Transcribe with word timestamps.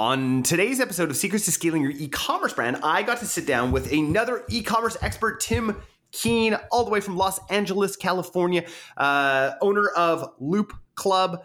On 0.00 0.44
today's 0.44 0.78
episode 0.78 1.10
of 1.10 1.16
Secrets 1.16 1.46
to 1.46 1.50
Scaling 1.50 1.82
Your 1.82 1.90
E-commerce 1.90 2.52
Brand, 2.52 2.76
I 2.84 3.02
got 3.02 3.18
to 3.18 3.26
sit 3.26 3.48
down 3.48 3.72
with 3.72 3.90
another 3.92 4.44
e-commerce 4.48 4.96
expert, 5.02 5.40
Tim 5.40 5.82
Keen, 6.12 6.56
all 6.70 6.84
the 6.84 6.90
way 6.92 7.00
from 7.00 7.16
Los 7.16 7.40
Angeles, 7.50 7.96
California, 7.96 8.64
uh, 8.96 9.54
owner 9.60 9.88
of 9.88 10.34
Loop 10.38 10.72
Club. 10.94 11.42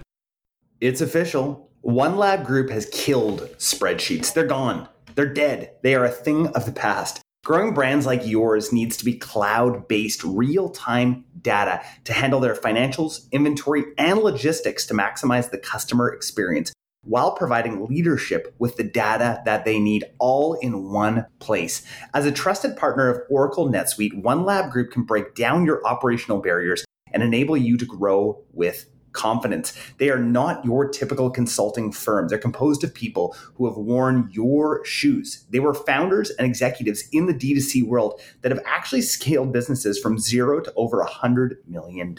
It's 0.82 1.00
official. 1.00 1.70
One 1.80 2.18
Lab 2.18 2.44
Group 2.44 2.68
has 2.68 2.84
killed 2.92 3.48
spreadsheets. 3.56 4.34
They're 4.34 4.46
gone. 4.46 4.86
They're 5.14 5.32
dead. 5.32 5.72
They 5.82 5.94
are 5.94 6.04
a 6.04 6.10
thing 6.10 6.48
of 6.48 6.66
the 6.66 6.72
past. 6.72 7.22
Growing 7.42 7.72
brands 7.72 8.04
like 8.04 8.26
yours 8.26 8.70
needs 8.70 8.98
to 8.98 9.04
be 9.06 9.14
cloud 9.14 9.88
based, 9.88 10.22
real 10.22 10.68
time 10.68 11.24
data 11.40 11.80
to 12.04 12.12
handle 12.12 12.38
their 12.38 12.54
financials, 12.54 13.30
inventory, 13.32 13.82
and 13.96 14.18
logistics 14.18 14.84
to 14.86 14.94
maximize 14.94 15.50
the 15.50 15.58
customer 15.58 16.12
experience 16.12 16.70
while 17.02 17.32
providing 17.32 17.86
leadership 17.86 18.54
with 18.58 18.76
the 18.76 18.84
data 18.84 19.40
that 19.46 19.64
they 19.64 19.78
need 19.78 20.04
all 20.18 20.52
in 20.60 20.90
one 20.90 21.24
place. 21.38 21.82
As 22.12 22.26
a 22.26 22.32
trusted 22.32 22.76
partner 22.76 23.08
of 23.08 23.22
Oracle 23.30 23.70
NetSuite, 23.70 24.22
One 24.22 24.44
Lab 24.44 24.70
Group 24.70 24.92
can 24.92 25.04
break 25.04 25.34
down 25.34 25.64
your 25.64 25.80
operational 25.86 26.42
barriers 26.42 26.84
and 27.12 27.22
enable 27.22 27.56
you 27.56 27.76
to 27.76 27.84
grow 27.84 28.42
with 28.52 28.86
confidence. 29.12 29.72
They 29.98 30.10
are 30.10 30.18
not 30.18 30.64
your 30.64 30.88
typical 30.88 31.30
consulting 31.30 31.92
firm. 31.92 32.28
They're 32.28 32.38
composed 32.38 32.84
of 32.84 32.94
people 32.94 33.36
who 33.54 33.66
have 33.66 33.76
worn 33.76 34.28
your 34.32 34.84
shoes. 34.84 35.44
They 35.50 35.60
were 35.60 35.74
founders 35.74 36.30
and 36.30 36.46
executives 36.46 37.04
in 37.12 37.26
the 37.26 37.34
D2C 37.34 37.84
world 37.86 38.20
that 38.42 38.52
have 38.52 38.62
actually 38.64 39.02
scaled 39.02 39.52
businesses 39.52 39.98
from 39.98 40.18
zero 40.18 40.60
to 40.60 40.72
over 40.76 41.04
$100 41.04 41.56
million. 41.66 42.16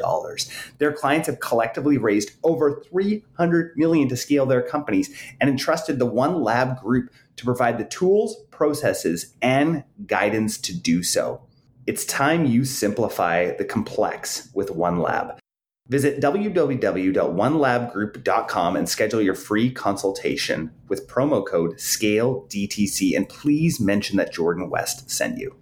Their 0.78 0.94
clients 0.94 1.28
have 1.28 1.40
collectively 1.40 1.98
raised 1.98 2.32
over 2.44 2.84
300 2.90 3.78
million 3.78 4.10
to 4.10 4.18
scale 4.18 4.46
their 4.46 4.62
companies 4.62 5.10
and 5.40 5.50
entrusted 5.50 6.00
the 6.00 6.06
One 6.06 6.42
Lab 6.42 6.80
group 6.82 7.12
to 7.38 7.46
provide 7.46 7.78
the 7.78 7.86
tools, 7.86 8.36
processes, 8.52 9.34
and 9.42 9.84
guidance 10.06 10.58
to 10.60 10.78
do 10.78 11.04
so. 11.04 11.42
It's 11.92 12.06
time 12.06 12.46
you 12.46 12.64
simplify 12.64 13.52
the 13.58 13.66
complex 13.66 14.50
with 14.54 14.70
OneLab. 14.70 15.38
Visit 15.90 16.22
www.onelabgroup.com 16.22 18.76
and 18.78 18.88
schedule 18.88 19.22
your 19.22 19.36
free 19.36 19.70
consultation 19.70 20.72
with 20.88 21.10
promo 21.10 21.46
code 21.46 21.76
SCALEDTC 21.76 23.14
and 23.14 23.28
please 23.28 23.82
mention 23.82 24.16
that 24.16 24.32
Jordan 24.32 24.70
West 24.70 25.12
sent 25.12 25.38
you. 25.38 25.58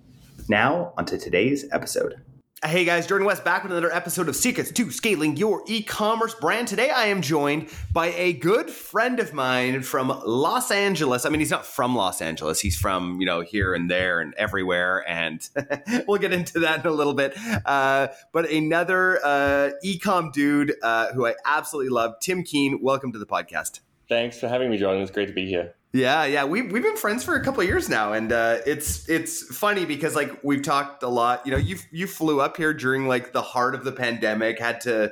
Now, 0.47 0.93
onto 0.99 1.17
today's 1.17 1.65
episode. 1.71 2.21
Hey 2.65 2.83
guys, 2.83 3.07
Jordan 3.07 3.25
West 3.25 3.45
back 3.45 3.63
with 3.63 3.71
another 3.71 3.89
episode 3.89 4.27
of 4.27 4.35
Secrets 4.35 4.69
to 4.69 4.91
Scaling 4.91 5.37
Your 5.37 5.63
E-commerce 5.65 6.35
Brand. 6.35 6.67
Today 6.67 6.89
I 6.89 7.05
am 7.05 7.21
joined 7.21 7.69
by 7.93 8.07
a 8.07 8.33
good 8.33 8.69
friend 8.69 9.21
of 9.21 9.33
mine 9.33 9.81
from 9.81 10.09
Los 10.25 10.69
Angeles. 10.69 11.25
I 11.25 11.29
mean, 11.29 11.39
he's 11.39 11.51
not 11.51 11.65
from 11.65 11.95
Los 11.95 12.21
Angeles. 12.21 12.59
He's 12.59 12.77
from, 12.77 13.21
you 13.21 13.25
know, 13.25 13.39
here 13.39 13.73
and 13.73 13.89
there 13.89 14.19
and 14.19 14.33
everywhere. 14.33 15.05
And 15.07 15.47
we'll 16.05 16.19
get 16.19 16.33
into 16.33 16.59
that 16.59 16.81
in 16.81 16.91
a 16.91 16.93
little 16.93 17.13
bit. 17.13 17.33
Uh, 17.65 18.09
but 18.33 18.49
another 18.49 19.21
uh, 19.23 19.69
e-com 19.81 20.31
dude 20.31 20.73
uh, 20.83 21.13
who 21.13 21.25
I 21.25 21.35
absolutely 21.45 21.91
love, 21.91 22.15
Tim 22.19 22.43
Keen. 22.43 22.81
Welcome 22.81 23.13
to 23.13 23.19
the 23.19 23.25
podcast. 23.25 23.79
Thanks 24.09 24.37
for 24.37 24.49
having 24.49 24.69
me, 24.69 24.77
Jordan. 24.77 25.01
It's 25.01 25.11
great 25.11 25.27
to 25.27 25.33
be 25.33 25.45
here. 25.45 25.75
Yeah, 25.91 26.25
yeah, 26.25 26.45
we 26.45 26.61
we've 26.61 26.83
been 26.83 26.97
friends 26.97 27.23
for 27.23 27.35
a 27.35 27.43
couple 27.43 27.61
of 27.61 27.67
years 27.67 27.89
now, 27.89 28.13
and 28.13 28.31
uh, 28.31 28.59
it's 28.67 29.09
it's 29.09 29.43
funny 29.55 29.85
because 29.85 30.15
like 30.15 30.43
we've 30.43 30.61
talked 30.61 31.01
a 31.01 31.07
lot. 31.07 31.45
You 31.45 31.51
know, 31.51 31.57
you 31.57 31.77
you 31.91 32.05
flew 32.05 32.41
up 32.41 32.57
here 32.57 32.75
during 32.75 33.07
like 33.07 33.33
the 33.33 33.41
heart 33.41 33.73
of 33.73 33.83
the 33.83 33.91
pandemic, 33.91 34.59
had 34.59 34.81
to 34.81 35.11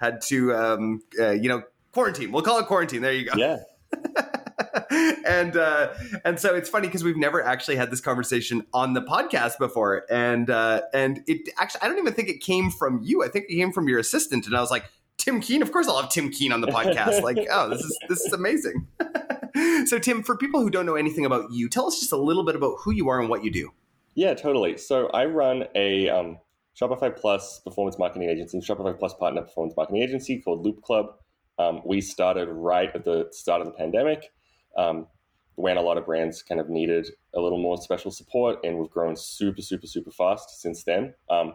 had 0.00 0.20
to 0.22 0.52
um, 0.54 1.02
uh, 1.18 1.30
you 1.30 1.48
know 1.48 1.62
quarantine. 1.92 2.32
We'll 2.32 2.42
call 2.42 2.58
it 2.58 2.66
quarantine. 2.66 3.02
There 3.02 3.12
you 3.12 3.30
go. 3.30 3.34
Yeah. 3.36 3.58
and 5.26 5.56
uh, 5.56 5.94
and 6.24 6.40
so 6.40 6.56
it's 6.56 6.68
funny 6.68 6.88
because 6.88 7.04
we've 7.04 7.16
never 7.16 7.40
actually 7.40 7.76
had 7.76 7.92
this 7.92 8.00
conversation 8.00 8.66
on 8.74 8.94
the 8.94 9.02
podcast 9.02 9.58
before, 9.58 10.04
and 10.10 10.50
uh, 10.50 10.82
and 10.92 11.22
it 11.28 11.48
actually 11.58 11.82
I 11.82 11.88
don't 11.88 11.98
even 11.98 12.14
think 12.14 12.28
it 12.28 12.40
came 12.40 12.70
from 12.70 13.00
you. 13.02 13.22
I 13.22 13.28
think 13.28 13.46
it 13.48 13.54
came 13.54 13.70
from 13.70 13.88
your 13.88 14.00
assistant, 14.00 14.46
and 14.46 14.56
I 14.56 14.60
was 14.60 14.72
like, 14.72 14.86
Tim 15.18 15.40
Keen. 15.40 15.62
Of 15.62 15.72
course, 15.72 15.88
I'll 15.88 16.00
have 16.00 16.10
Tim 16.10 16.30
Keen 16.30 16.52
on 16.52 16.60
the 16.60 16.68
podcast. 16.68 17.22
like, 17.22 17.38
oh, 17.50 17.70
this 17.70 17.80
is 17.80 17.98
this 18.08 18.20
is 18.20 18.32
amazing. 18.32 18.86
so, 19.86 19.98
Tim, 19.98 20.22
for 20.22 20.36
people 20.36 20.60
who 20.60 20.70
don't 20.70 20.86
know 20.86 20.94
anything 20.94 21.24
about 21.24 21.50
you, 21.50 21.68
tell 21.68 21.86
us 21.86 21.98
just 21.98 22.12
a 22.12 22.16
little 22.16 22.44
bit 22.44 22.56
about 22.56 22.76
who 22.80 22.92
you 22.92 23.08
are 23.08 23.20
and 23.20 23.28
what 23.28 23.44
you 23.44 23.50
do. 23.50 23.72
Yeah, 24.14 24.34
totally. 24.34 24.78
So, 24.78 25.08
I 25.08 25.26
run 25.26 25.64
a 25.74 26.08
um, 26.08 26.38
Shopify 26.78 27.14
Plus 27.14 27.60
performance 27.60 27.98
marketing 27.98 28.28
agency, 28.28 28.58
Shopify 28.60 28.98
Plus 28.98 29.14
partner 29.14 29.42
performance 29.42 29.74
marketing 29.76 30.02
agency 30.02 30.40
called 30.40 30.64
Loop 30.64 30.82
Club. 30.82 31.06
Um, 31.58 31.80
we 31.84 32.00
started 32.00 32.48
right 32.48 32.90
at 32.94 33.04
the 33.04 33.28
start 33.30 33.62
of 33.62 33.66
the 33.66 33.72
pandemic 33.72 34.30
um, 34.76 35.06
when 35.54 35.78
a 35.78 35.80
lot 35.80 35.96
of 35.96 36.04
brands 36.04 36.42
kind 36.42 36.60
of 36.60 36.68
needed 36.68 37.08
a 37.34 37.40
little 37.40 37.58
more 37.58 37.78
special 37.78 38.10
support, 38.10 38.58
and 38.62 38.78
we've 38.78 38.90
grown 38.90 39.16
super, 39.16 39.62
super, 39.62 39.86
super 39.86 40.10
fast 40.10 40.60
since 40.60 40.84
then. 40.84 41.14
Um, 41.30 41.54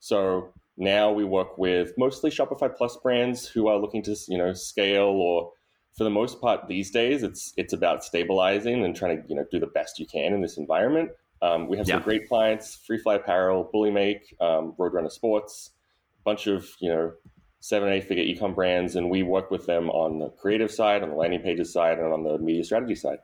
so 0.00 0.52
now 0.76 1.12
we 1.12 1.24
work 1.24 1.56
with 1.56 1.92
mostly 1.96 2.30
Shopify 2.30 2.74
Plus 2.74 2.96
brands 2.96 3.46
who 3.46 3.68
are 3.68 3.78
looking 3.78 4.02
to 4.04 4.16
you 4.28 4.38
know 4.38 4.52
scale 4.54 5.06
or 5.06 5.52
for 5.98 6.04
the 6.04 6.10
most 6.10 6.40
part 6.40 6.68
these 6.68 6.92
days, 6.92 7.24
it's 7.24 7.52
it's 7.56 7.72
about 7.72 8.04
stabilizing 8.04 8.84
and 8.84 8.94
trying 8.94 9.20
to 9.20 9.28
you 9.28 9.34
know 9.34 9.44
do 9.50 9.58
the 9.58 9.66
best 9.66 9.98
you 9.98 10.06
can 10.06 10.32
in 10.32 10.40
this 10.40 10.56
environment. 10.56 11.10
Um, 11.42 11.66
we 11.66 11.76
have 11.76 11.88
some 11.88 12.02
great 12.02 12.28
clients: 12.28 12.76
Free 12.86 12.98
Fly 12.98 13.16
Apparel, 13.16 13.68
Bullymake, 13.74 14.32
um, 14.40 14.74
Roadrunner 14.78 15.10
Sports, 15.10 15.72
a 16.20 16.22
bunch 16.22 16.46
of 16.46 16.68
you 16.78 16.88
know 16.88 17.12
seven 17.58 17.92
eight 17.92 18.04
figure 18.04 18.22
ecom 18.22 18.54
brands, 18.54 18.94
and 18.94 19.10
we 19.10 19.24
work 19.24 19.50
with 19.50 19.66
them 19.66 19.90
on 19.90 20.20
the 20.20 20.30
creative 20.30 20.70
side, 20.70 21.02
on 21.02 21.10
the 21.10 21.16
landing 21.16 21.40
pages 21.40 21.72
side, 21.72 21.98
and 21.98 22.12
on 22.12 22.22
the 22.22 22.38
media 22.38 22.62
strategy 22.62 22.94
side. 22.94 23.18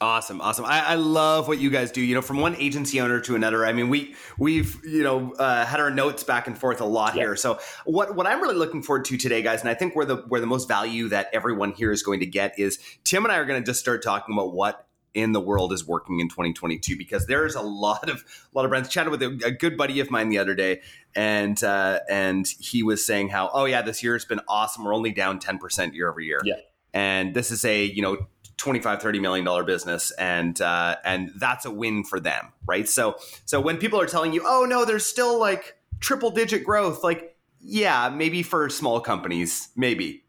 Awesome, 0.00 0.40
awesome. 0.40 0.64
I, 0.64 0.80
I, 0.80 0.94
love 0.94 1.48
what 1.48 1.58
you 1.58 1.70
guys 1.70 1.90
do. 1.90 2.00
You 2.00 2.14
know, 2.14 2.22
from 2.22 2.38
one 2.38 2.54
agency 2.54 3.00
owner 3.00 3.18
to 3.22 3.34
another. 3.34 3.66
I 3.66 3.72
mean, 3.72 3.88
we 3.88 4.14
we've 4.38 4.76
you 4.84 5.02
know 5.02 5.32
uh, 5.32 5.66
had 5.66 5.80
our 5.80 5.90
notes 5.90 6.22
back 6.22 6.46
and 6.46 6.56
forth 6.56 6.80
a 6.80 6.84
lot 6.84 7.14
here. 7.14 7.34
So 7.34 7.58
what 7.84 8.14
what 8.14 8.24
I'm 8.24 8.40
really 8.40 8.54
looking 8.54 8.80
forward 8.80 9.06
to 9.06 9.16
today, 9.16 9.42
guys, 9.42 9.60
and 9.60 9.68
I 9.68 9.74
think 9.74 9.96
where 9.96 10.06
the 10.06 10.18
where 10.28 10.40
the 10.40 10.46
most 10.46 10.68
value 10.68 11.08
that 11.08 11.28
everyone 11.32 11.72
here 11.72 11.90
is 11.90 12.04
going 12.04 12.20
to 12.20 12.26
get 12.26 12.56
is 12.56 12.78
Tim 13.02 13.24
and 13.24 13.32
I 13.32 13.38
are 13.38 13.44
going 13.44 13.60
to 13.60 13.66
just 13.66 13.80
start 13.80 14.04
talking 14.04 14.36
about 14.36 14.52
what 14.52 14.86
in 15.14 15.32
the 15.32 15.40
world 15.40 15.72
is 15.72 15.84
working 15.84 16.20
in 16.20 16.28
2022 16.28 16.96
because 16.96 17.26
there's 17.26 17.56
a 17.56 17.60
lot 17.60 18.08
of 18.08 18.18
a 18.18 18.56
lot 18.56 18.64
of 18.64 18.70
brands. 18.70 18.88
Chatted 18.88 19.10
with 19.10 19.22
a, 19.22 19.40
a 19.44 19.50
good 19.50 19.76
buddy 19.76 19.98
of 19.98 20.12
mine 20.12 20.28
the 20.28 20.38
other 20.38 20.54
day, 20.54 20.80
and 21.16 21.60
uh, 21.64 21.98
and 22.08 22.46
he 22.60 22.84
was 22.84 23.04
saying 23.04 23.30
how 23.30 23.50
oh 23.52 23.64
yeah, 23.64 23.82
this 23.82 24.04
year 24.04 24.12
has 24.12 24.24
been 24.24 24.40
awesome. 24.46 24.84
We're 24.84 24.94
only 24.94 25.10
down 25.10 25.40
10 25.40 25.58
percent 25.58 25.94
year 25.94 26.08
over 26.08 26.20
year. 26.20 26.40
Yeah. 26.44 26.54
And 26.94 27.34
this 27.34 27.50
is 27.50 27.64
a 27.64 27.84
you 27.84 28.00
know 28.00 28.28
25 28.58 29.00
30 29.00 29.20
million 29.20 29.44
dollar 29.44 29.64
business 29.64 30.10
and 30.12 30.60
uh, 30.60 30.96
and 31.04 31.30
that's 31.36 31.64
a 31.64 31.70
win 31.70 32.04
for 32.04 32.20
them 32.20 32.52
right 32.66 32.88
so 32.88 33.16
so 33.44 33.60
when 33.60 33.78
people 33.78 34.00
are 34.00 34.06
telling 34.06 34.32
you 34.32 34.42
oh 34.44 34.66
no 34.68 34.84
there's 34.84 35.06
still 35.06 35.38
like 35.38 35.76
triple 36.00 36.30
digit 36.30 36.62
growth 36.64 37.02
like 37.02 37.36
yeah 37.60 38.08
maybe 38.08 38.42
for 38.42 38.68
small 38.68 39.00
companies 39.00 39.68
maybe 39.76 40.22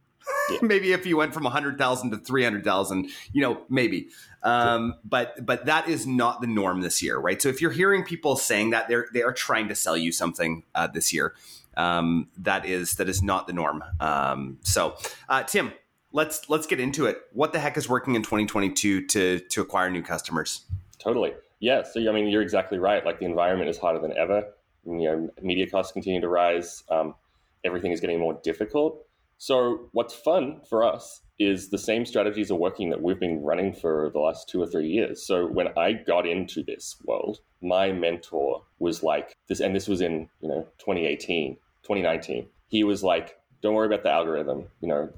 Yeah. 0.52 0.58
maybe 0.62 0.94
if 0.94 1.06
you 1.06 1.18
went 1.18 1.34
from 1.34 1.44
100,000 1.44 2.12
to 2.12 2.18
300,000, 2.18 3.10
you 3.34 3.42
know, 3.42 3.62
maybe. 3.68 4.10
Um, 4.44 4.94
but 5.04 5.44
but 5.46 5.66
that 5.66 5.90
is 5.90 6.06
not 6.08 6.40
the 6.40 6.48
norm 6.48 6.82
this 6.82 7.02
year, 7.04 7.18
right? 7.18 7.42
So 7.42 7.50
if 7.50 7.62
you're 7.62 7.72
hearing 7.72 8.04
people 8.04 8.36
saying 8.36 8.70
that 8.70 8.88
they're 8.88 9.08
they 9.14 9.22
are 9.22 9.34
trying 9.34 9.68
to 9.70 9.76
sell 9.76 9.98
you 9.98 10.12
something 10.12 10.64
uh, 10.76 10.88
this 10.88 11.12
year, 11.14 11.34
um, 11.78 12.30
that 12.38 12.66
is 12.66 12.94
that 12.96 13.10
is 13.10 13.22
not 13.22 13.48
the 13.48 13.54
norm. 13.54 13.84
Um, 14.00 14.60
so 14.64 14.96
uh, 15.28 15.44
Tim, 15.44 15.74
let's 16.12 16.50
let's 16.50 16.68
get 16.68 16.80
into 16.80 17.06
it. 17.06 17.18
What 17.34 17.54
the 17.54 17.60
heck 17.60 17.78
is 17.78 17.88
working 17.88 18.16
in 18.16 18.22
2022 18.22 19.08
to 19.08 19.40
to 19.40 19.62
acquire 19.62 19.90
new 19.90 20.04
customers? 20.04 20.66
Totally. 20.98 21.34
Yeah. 21.60 21.84
So 21.84 22.00
I 22.00 22.12
mean, 22.14 22.28
you're 22.28 22.42
exactly 22.42 22.78
right. 22.78 23.06
Like 23.06 23.20
the 23.20 23.26
environment 23.26 23.70
is 23.70 23.78
harder 23.78 24.00
than 24.00 24.16
ever. 24.18 24.48
You 24.86 25.04
know, 25.04 25.30
media 25.42 25.70
costs 25.70 25.92
continue 25.92 26.22
to 26.22 26.30
rise. 26.30 26.84
Um, 26.90 27.16
everything 27.64 27.92
is 27.92 28.00
getting 28.00 28.20
more 28.20 28.40
difficult. 28.44 29.06
So 29.38 29.90
what's 29.94 30.14
fun 30.14 30.62
for 30.70 30.84
us 30.84 31.22
is 31.38 31.70
the 31.70 31.78
same 31.78 32.06
strategies 32.06 32.52
are 32.52 32.56
working 32.56 32.90
that 32.90 33.02
we've 33.02 33.20
been 33.20 33.42
running 33.42 33.72
for 33.72 34.10
the 34.12 34.20
last 34.20 34.50
two 34.50 34.62
or 34.62 34.68
three 34.68 34.88
years. 34.88 35.26
So 35.26 35.48
when 35.48 35.70
I 35.78 35.94
got 35.94 36.28
into 36.28 36.62
this 36.64 36.98
world, 37.06 37.40
my 37.62 37.94
mentor 37.94 38.64
was 38.80 39.02
like 39.02 39.38
this, 39.48 39.62
and 39.62 39.74
this 39.76 39.88
was 39.88 40.02
in 40.02 40.30
you 40.42 40.50
know 40.50 40.68
2018, 40.80 41.56
2019. 41.84 42.48
He 42.68 42.84
was 42.84 43.04
like, 43.04 43.40
"Don't 43.62 43.74
worry 43.74 43.88
about 43.88 44.04
the 44.04 44.12
algorithm. 44.12 44.66
You 44.82 44.90
know, 44.90 45.10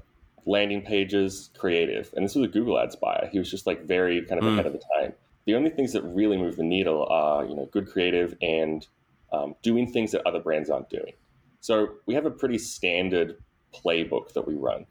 landing 0.46 0.82
pages, 0.82 1.50
creative." 1.56 2.12
And 2.14 2.24
this 2.24 2.34
was 2.34 2.44
a 2.44 2.52
Google 2.52 2.78
Ads 2.78 2.96
buyer. 2.96 3.28
He 3.30 3.38
was 3.38 3.50
just 3.50 3.66
like 3.66 3.84
very 3.84 4.24
kind 4.24 4.40
of 4.40 4.44
mm. 4.44 4.52
ahead 4.52 4.66
of 4.66 4.72
the 4.72 4.82
time. 4.98 5.12
The 5.44 5.54
only 5.54 5.70
things 5.70 5.92
that 5.92 6.02
really 6.02 6.36
move 6.36 6.56
the 6.56 6.62
needle 6.62 7.06
are 7.10 7.44
you 7.44 7.54
know 7.54 7.66
good 7.66 7.88
creative 7.88 8.36
and 8.40 8.86
um, 9.32 9.54
doing 9.62 9.90
things 9.90 10.12
that 10.12 10.26
other 10.26 10.40
brands 10.40 10.70
aren't 10.70 10.90
doing. 10.90 11.12
So 11.60 11.88
we 12.06 12.14
have 12.14 12.26
a 12.26 12.30
pretty 12.30 12.58
standard 12.58 13.36
playbook 13.72 14.32
that 14.34 14.46
we 14.46 14.54
run. 14.54 14.86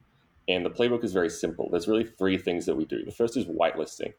And 0.47 0.65
the 0.65 0.69
playbook 0.69 1.03
is 1.03 1.13
very 1.13 1.29
simple. 1.29 1.69
There's 1.69 1.87
really 1.87 2.03
three 2.03 2.37
things 2.37 2.65
that 2.65 2.75
we 2.75 2.85
do. 2.85 3.05
The 3.05 3.11
first 3.11 3.37
is 3.37 3.45
whitelisting. 3.45 4.13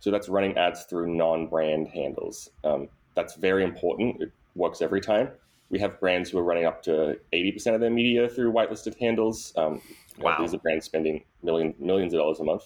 So 0.00 0.10
that's 0.10 0.28
running 0.28 0.56
ads 0.56 0.84
through 0.84 1.14
non 1.14 1.48
brand 1.48 1.88
handles. 1.88 2.50
Um, 2.64 2.88
that's 3.14 3.34
very 3.34 3.64
important. 3.64 4.22
It 4.22 4.32
works 4.54 4.82
every 4.82 5.00
time. 5.00 5.30
We 5.68 5.78
have 5.80 5.98
brands 5.98 6.30
who 6.30 6.38
are 6.38 6.44
running 6.44 6.64
up 6.64 6.82
to 6.84 7.18
80% 7.32 7.74
of 7.74 7.80
their 7.80 7.90
media 7.90 8.28
through 8.28 8.52
whitelisted 8.52 8.98
handles. 8.98 9.52
Um, 9.56 9.80
wow. 10.18 10.40
These 10.40 10.54
are 10.54 10.58
brands 10.58 10.86
spending 10.86 11.24
million, 11.42 11.74
millions 11.78 12.12
of 12.14 12.18
dollars 12.18 12.40
a 12.40 12.44
month. 12.44 12.62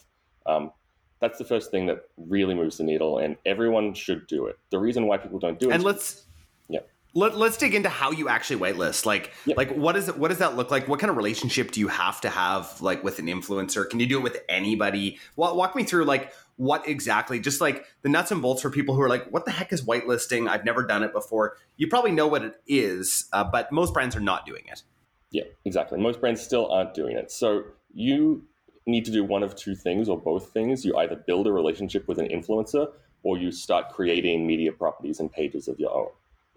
Um, 0.47 0.73
that's 1.21 1.39
the 1.39 1.45
first 1.45 1.71
thing 1.71 1.87
that 1.87 2.05
really 2.17 2.55
moves 2.55 2.79
the 2.79 2.85
needle, 2.85 3.19
and 3.19 3.37
everyone 3.45 3.93
should 3.95 4.27
do 4.27 4.47
it. 4.47 4.59
The 4.71 4.79
reason 4.79 5.07
why 5.07 5.19
people 5.19 5.39
don't 5.39 5.59
do 5.59 5.71
it. 5.71 5.75
And 5.75 5.83
let's 5.83 6.25
let, 7.15 7.35
us 7.35 7.57
dig 7.57 7.75
into 7.75 7.89
how 7.89 8.13
you 8.13 8.29
actually 8.29 8.61
whitelist. 8.61 9.05
Like, 9.05 9.33
like 9.47 9.73
what 9.73 9.97
is 9.97 10.09
it? 10.09 10.17
What 10.17 10.29
does 10.29 10.39
that 10.39 10.57
look 10.57 10.71
like? 10.71 10.87
What 10.87 11.01
kind 11.01 11.11
of 11.11 11.17
relationship 11.17 11.73
do 11.73 11.81
you 11.81 11.89
have 11.89 12.21
to 12.21 12.29
have, 12.29 12.81
like, 12.81 13.03
with 13.03 13.19
an 13.19 13.27
influencer? 13.27 13.89
Can 13.89 14.01
you 14.01 14.07
do 14.07 14.19
it 14.19 14.23
with 14.23 14.39
anybody? 14.49 15.19
Walk, 15.37 15.57
walk 15.57 15.75
me 15.75 15.83
through, 15.83 16.05
like, 16.05 16.33
what 16.57 16.87
exactly? 16.87 17.41
Just 17.41 17.61
like 17.61 17.87
the 18.03 18.09
nuts 18.09 18.31
and 18.31 18.41
bolts 18.41 18.63
for 18.63 18.71
people 18.71 18.95
who 18.95 19.01
are 19.01 19.09
like, 19.09 19.27
"What 19.31 19.45
the 19.45 19.51
heck 19.51 19.73
is 19.73 19.83
whitelisting? 19.83 20.49
I've 20.49 20.65
never 20.65 20.85
done 20.85 21.03
it 21.03 21.13
before." 21.13 21.57
You 21.77 21.89
probably 21.89 22.13
know 22.13 22.29
what 22.29 22.45
it 22.45 22.61
is, 22.67 23.29
uh, 23.33 23.45
but 23.45 23.73
most 23.73 23.93
brands 23.95 24.15
are 24.15 24.21
not 24.21 24.47
doing 24.47 24.65
it. 24.71 24.83
Yeah, 25.31 25.45
exactly. 25.65 25.99
Most 25.99 26.21
brands 26.21 26.41
still 26.41 26.71
aren't 26.71 26.95
doing 26.95 27.17
it. 27.17 27.31
So 27.31 27.65
you 27.93 28.45
need 28.87 29.05
to 29.05 29.13
do 29.13 29.25
one 29.25 29.43
of 29.43 29.55
two 29.55 29.77
things, 29.77 30.09
or 30.09 30.19
both 30.19 30.53
things. 30.53 30.85
You 30.85 30.97
either 30.97 31.17
build 31.17 31.47
a 31.47 31.53
relationship 31.53 32.09
with 32.09 32.19
an 32.19 32.29
influencer, 32.29 32.89
or 33.23 33.39
you 33.39 33.53
start 33.53 33.91
creating 33.91 34.47
media 34.47 34.73
properties 34.73 35.21
and 35.21 35.31
pages 35.31 35.69
of 35.69 35.79
your 35.79 35.95
own. 35.95 36.09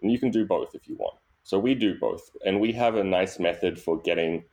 And 0.02 0.12
you 0.12 0.18
can 0.20 0.32
do 0.32 0.46
both 0.46 0.74
if 0.74 0.88
you 0.88 0.96
want. 0.96 1.18
So 1.44 1.60
we 1.60 1.76
do 1.76 1.96
both, 2.00 2.30
and 2.46 2.60
we 2.60 2.72
have 2.72 2.96
a 2.96 3.04
nice 3.04 3.38
method 3.38 3.80
for 3.80 4.00
getting, 4.02 4.46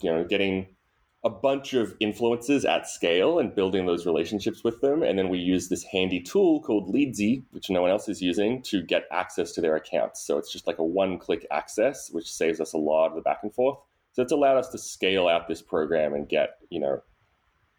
you 0.00 0.10
know, 0.10 0.24
getting 0.24 0.75
a 1.24 1.30
bunch 1.30 1.74
of 1.74 1.94
influences 1.98 2.64
at 2.64 2.88
scale 2.88 3.38
and 3.38 3.54
building 3.54 3.86
those 3.86 4.06
relationships 4.06 4.62
with 4.62 4.80
them. 4.80 5.02
And 5.02 5.18
then 5.18 5.28
we 5.28 5.38
use 5.38 5.68
this 5.68 5.82
handy 5.82 6.20
tool 6.20 6.60
called 6.60 6.94
Leadsie, 6.94 7.42
which 7.50 7.68
no 7.68 7.82
one 7.82 7.90
else 7.90 8.08
is 8.08 8.22
using, 8.22 8.62
to 8.62 8.82
get 8.82 9.04
access 9.10 9.52
to 9.52 9.60
their 9.60 9.74
accounts. 9.74 10.24
So 10.24 10.38
it's 10.38 10.52
just 10.52 10.66
like 10.66 10.78
a 10.78 10.84
one-click 10.84 11.46
access, 11.50 12.10
which 12.10 12.32
saves 12.32 12.60
us 12.60 12.74
a 12.74 12.78
lot 12.78 13.08
of 13.08 13.16
the 13.16 13.22
back 13.22 13.40
and 13.42 13.52
forth. 13.52 13.78
So 14.12 14.22
it's 14.22 14.32
allowed 14.32 14.56
us 14.56 14.68
to 14.68 14.78
scale 14.78 15.26
out 15.26 15.48
this 15.48 15.62
program 15.62 16.14
and 16.14 16.28
get, 16.28 16.58
you 16.70 16.80
know, 16.80 17.02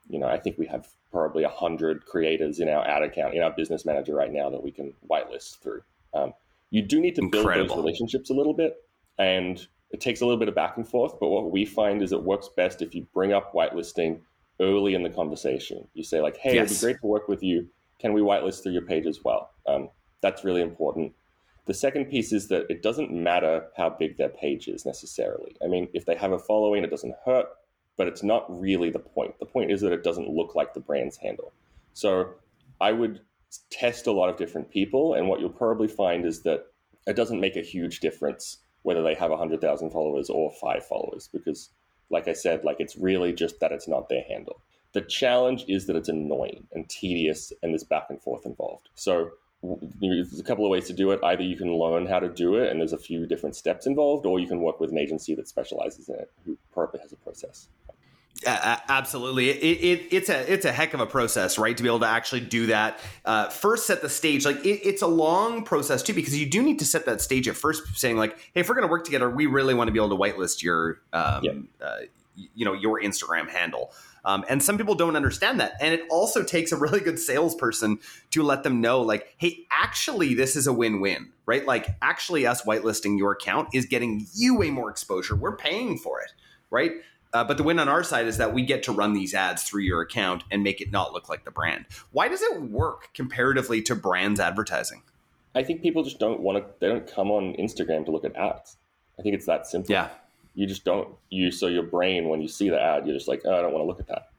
you 0.09 0.19
know, 0.19 0.27
I 0.27 0.39
think 0.39 0.57
we 0.57 0.67
have 0.67 0.87
probably 1.11 1.43
a 1.43 1.49
hundred 1.49 2.05
creators 2.05 2.59
in 2.59 2.69
our 2.69 2.85
ad 2.87 3.01
account, 3.03 3.33
in 3.33 3.43
our 3.43 3.51
business 3.51 3.85
manager 3.85 4.13
right 4.13 4.31
now 4.31 4.49
that 4.49 4.63
we 4.63 4.71
can 4.71 4.93
whitelist 5.09 5.59
through. 5.59 5.81
Um, 6.13 6.33
you 6.69 6.81
do 6.81 6.99
need 6.99 7.15
to 7.15 7.21
Incredible. 7.21 7.53
build 7.53 7.69
those 7.69 7.77
relationships 7.77 8.29
a 8.29 8.33
little 8.33 8.53
bit, 8.53 8.75
and 9.17 9.65
it 9.91 10.01
takes 10.01 10.21
a 10.21 10.25
little 10.25 10.39
bit 10.39 10.49
of 10.49 10.55
back 10.55 10.77
and 10.77 10.87
forth. 10.87 11.19
But 11.19 11.29
what 11.29 11.51
we 11.51 11.65
find 11.65 12.01
is 12.01 12.11
it 12.11 12.21
works 12.21 12.49
best 12.55 12.81
if 12.81 12.93
you 12.93 13.07
bring 13.13 13.33
up 13.33 13.53
whitelisting 13.53 14.21
early 14.59 14.95
in 14.95 15.03
the 15.03 15.09
conversation. 15.09 15.87
You 15.93 16.03
say 16.03 16.21
like, 16.21 16.37
"Hey, 16.37 16.55
yes. 16.55 16.71
it'd 16.71 16.77
be 16.77 16.85
great 16.85 17.01
to 17.01 17.07
work 17.07 17.27
with 17.27 17.43
you. 17.43 17.67
Can 17.99 18.13
we 18.13 18.21
whitelist 18.21 18.63
through 18.63 18.73
your 18.73 18.81
page 18.83 19.05
as 19.05 19.23
well?" 19.23 19.51
Um, 19.65 19.89
that's 20.21 20.43
really 20.43 20.61
important. 20.61 21.13
The 21.65 21.73
second 21.73 22.05
piece 22.05 22.31
is 22.31 22.47
that 22.47 22.65
it 22.69 22.81
doesn't 22.81 23.11
matter 23.11 23.67
how 23.75 23.89
big 23.89 24.17
their 24.17 24.29
page 24.29 24.67
is 24.67 24.85
necessarily. 24.85 25.55
I 25.63 25.67
mean, 25.67 25.89
if 25.93 26.05
they 26.05 26.15
have 26.15 26.31
a 26.31 26.39
following, 26.39 26.83
it 26.83 26.89
doesn't 26.89 27.15
hurt, 27.25 27.47
but 27.97 28.07
it's 28.07 28.23
not 28.23 28.45
really 28.49 28.89
the 28.89 28.99
point. 28.99 29.37
The 29.39 29.45
point 29.45 29.71
is 29.71 29.81
that 29.81 29.91
it 29.91 30.03
doesn't 30.03 30.29
look 30.29 30.55
like 30.55 30.73
the 30.73 30.79
brand's 30.79 31.17
handle. 31.17 31.51
So 31.93 32.35
I 32.79 32.93
would 32.93 33.21
test 33.69 34.07
a 34.07 34.11
lot 34.11 34.29
of 34.29 34.37
different 34.37 34.69
people, 34.69 35.15
and 35.15 35.27
what 35.27 35.41
you'll 35.41 35.49
probably 35.49 35.87
find 35.87 36.25
is 36.25 36.41
that 36.43 36.67
it 37.05 37.15
doesn't 37.15 37.39
make 37.39 37.55
a 37.55 37.61
huge 37.61 37.99
difference 37.99 38.59
whether 38.87 39.03
they 39.03 39.15
have 39.15 39.31
100,000 39.31 39.89
followers 39.89 40.29
or 40.29 40.49
five 40.61 40.85
followers, 40.85 41.27
because, 41.33 41.71
like 42.09 42.29
I 42.29 42.31
said, 42.31 42.63
like 42.63 42.77
it's 42.79 42.95
really 42.95 43.33
just 43.33 43.59
that 43.59 43.73
it's 43.73 43.85
not 43.85 44.07
their 44.07 44.23
handle. 44.29 44.61
The 44.93 45.01
challenge 45.01 45.65
is 45.67 45.87
that 45.87 45.97
it's 45.97 46.07
annoying 46.07 46.65
and 46.71 46.87
tedious, 46.87 47.51
and 47.61 47.73
there's 47.73 47.83
back 47.83 48.05
and 48.09 48.21
forth 48.21 48.45
involved. 48.45 48.87
So 48.95 49.31
there's 49.99 50.39
a 50.39 50.43
couple 50.43 50.63
of 50.65 50.71
ways 50.71 50.87
to 50.87 50.93
do 50.93 51.11
it. 51.11 51.19
Either 51.21 51.43
you 51.43 51.57
can 51.57 51.77
learn 51.77 52.05
how 52.05 52.19
to 52.19 52.29
do 52.29 52.55
it, 52.55 52.71
and 52.71 52.79
there's 52.79 52.93
a 52.93 52.97
few 52.97 53.25
different 53.25 53.57
steps 53.57 53.87
involved, 53.87 54.25
or 54.25 54.39
you 54.39 54.47
can 54.47 54.61
work 54.61 54.79
with 54.79 54.91
an 54.91 54.97
agency 54.97 55.35
that 55.35 55.49
specializes 55.49 56.07
in 56.07 56.15
it, 56.15 56.31
who 56.45 56.57
probably 56.71 57.01
has 57.01 57.11
a 57.11 57.17
process. 57.17 57.67
Uh, 58.45 58.77
absolutely, 58.87 59.49
it, 59.49 59.55
it, 59.55 60.07
it's 60.11 60.29
a 60.29 60.51
it's 60.51 60.65
a 60.65 60.71
heck 60.71 60.93
of 60.93 60.99
a 60.99 61.05
process, 61.07 61.57
right? 61.57 61.75
To 61.75 61.81
be 61.81 61.89
able 61.89 62.01
to 62.01 62.07
actually 62.07 62.41
do 62.41 62.67
that. 62.67 62.99
Uh, 63.25 63.49
first, 63.49 63.87
set 63.87 64.01
the 64.01 64.09
stage. 64.09 64.45
Like 64.45 64.63
it, 64.63 64.87
it's 64.87 65.01
a 65.01 65.07
long 65.07 65.63
process 65.63 66.03
too, 66.03 66.13
because 66.13 66.37
you 66.37 66.45
do 66.45 66.61
need 66.61 66.77
to 66.79 66.85
set 66.85 67.05
that 67.07 67.19
stage 67.19 67.47
at 67.47 67.55
first, 67.55 67.97
saying 67.97 68.15
like, 68.17 68.37
"Hey, 68.53 68.61
if 68.61 68.69
we're 68.69 68.75
going 68.75 68.87
to 68.87 68.91
work 68.91 69.05
together, 69.05 69.29
we 69.29 69.47
really 69.47 69.73
want 69.73 69.87
to 69.87 69.91
be 69.91 69.97
able 69.97 70.09
to 70.09 70.15
whitelist 70.15 70.61
your, 70.61 71.01
um, 71.13 71.67
uh, 71.81 71.97
you 72.53 72.63
know, 72.63 72.73
your 72.73 73.01
Instagram 73.01 73.49
handle." 73.49 73.91
Um, 74.23 74.45
and 74.49 74.61
some 74.61 74.77
people 74.77 74.93
don't 74.93 75.15
understand 75.15 75.59
that, 75.59 75.73
and 75.79 75.93
it 75.93 76.03
also 76.09 76.43
takes 76.43 76.71
a 76.71 76.77
really 76.77 76.99
good 76.99 77.17
salesperson 77.17 77.97
to 78.31 78.43
let 78.43 78.61
them 78.61 78.81
know, 78.81 79.01
like, 79.01 79.33
"Hey, 79.37 79.65
actually, 79.71 80.35
this 80.35 80.55
is 80.55 80.67
a 80.67 80.73
win-win." 80.73 81.31
Right? 81.45 81.65
Like, 81.65 81.95
actually, 82.01 82.45
us 82.45 82.63
whitelisting 82.63 83.17
your 83.17 83.31
account 83.31 83.69
is 83.73 83.85
getting 83.85 84.27
you 84.35 84.57
way 84.57 84.69
more 84.69 84.91
exposure. 84.91 85.35
We're 85.35 85.55
paying 85.55 85.97
for 85.97 86.19
it, 86.21 86.33
right? 86.69 86.91
Uh, 87.37 87.43
but 87.43 87.55
the 87.55 87.61
win 87.61 87.77
on 87.77 87.87
our 87.87 88.03
side 88.03 88.25
is 88.25 88.37
that 88.37 88.51
we 88.51 88.63
get 88.63 88.81
to 88.81 88.91
run 88.91 89.13
these 89.13 89.35
ads 89.35 89.61
through 89.61 89.83
your 89.83 90.01
account 90.01 90.43
and 90.49 90.63
make 90.63 90.81
it 90.81 90.91
not 90.91 91.13
look 91.13 91.29
like 91.29 91.45
the 91.45 91.51
brand. 91.51 91.85
Why 92.11 92.27
does 92.27 92.41
it 92.41 92.63
work 92.63 93.09
comparatively 93.13 93.79
to 93.83 93.93
brands 93.93 94.39
advertising? 94.39 95.03
I 95.53 95.61
think 95.61 95.83
people 95.83 96.03
just 96.03 96.17
don't 96.17 96.39
want 96.39 96.57
to, 96.57 96.65
they 96.79 96.87
don't 96.87 97.05
come 97.05 97.29
on 97.29 97.53
Instagram 97.59 98.05
to 98.05 98.11
look 98.11 98.25
at 98.25 98.35
ads. 98.35 98.77
I 99.19 99.21
think 99.21 99.35
it's 99.35 99.45
that 99.45 99.67
simple. 99.67 99.93
Yeah. 99.93 100.09
You 100.55 100.65
just 100.65 100.83
don't, 100.83 101.09
you, 101.29 101.51
so 101.51 101.67
your 101.67 101.83
brain, 101.83 102.27
when 102.27 102.41
you 102.41 102.47
see 102.47 102.71
the 102.71 102.81
ad, 102.81 103.05
you're 103.05 103.15
just 103.15 103.27
like, 103.27 103.43
oh, 103.45 103.55
I 103.55 103.61
don't 103.61 103.71
want 103.71 103.83
to 103.83 103.87
look 103.87 103.99
at 103.99 104.07
that. 104.07 104.29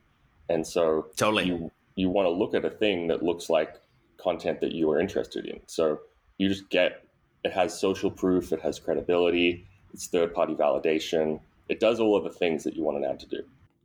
And 0.48 0.66
so 0.66 1.06
totally. 1.14 1.44
you, 1.44 1.70
you 1.94 2.10
want 2.10 2.26
to 2.26 2.30
look 2.30 2.52
at 2.52 2.64
a 2.64 2.70
thing 2.70 3.06
that 3.08 3.22
looks 3.22 3.48
like 3.48 3.76
content 4.16 4.60
that 4.60 4.72
you 4.72 4.90
are 4.90 4.98
interested 4.98 5.46
in. 5.46 5.60
So 5.66 6.00
you 6.36 6.48
just 6.48 6.68
get, 6.68 7.04
it 7.44 7.52
has 7.52 7.78
social 7.78 8.10
proof, 8.10 8.50
it 8.50 8.60
has 8.60 8.80
credibility, 8.80 9.68
it's 9.94 10.08
third 10.08 10.34
party 10.34 10.56
validation 10.56 11.38
it 11.68 11.80
does 11.80 12.00
all 12.00 12.16
of 12.16 12.24
the 12.24 12.30
things 12.30 12.64
that 12.64 12.74
you 12.74 12.82
want 12.82 12.98
an 12.98 13.04
ad 13.04 13.20
to 13.20 13.26
do. 13.26 13.42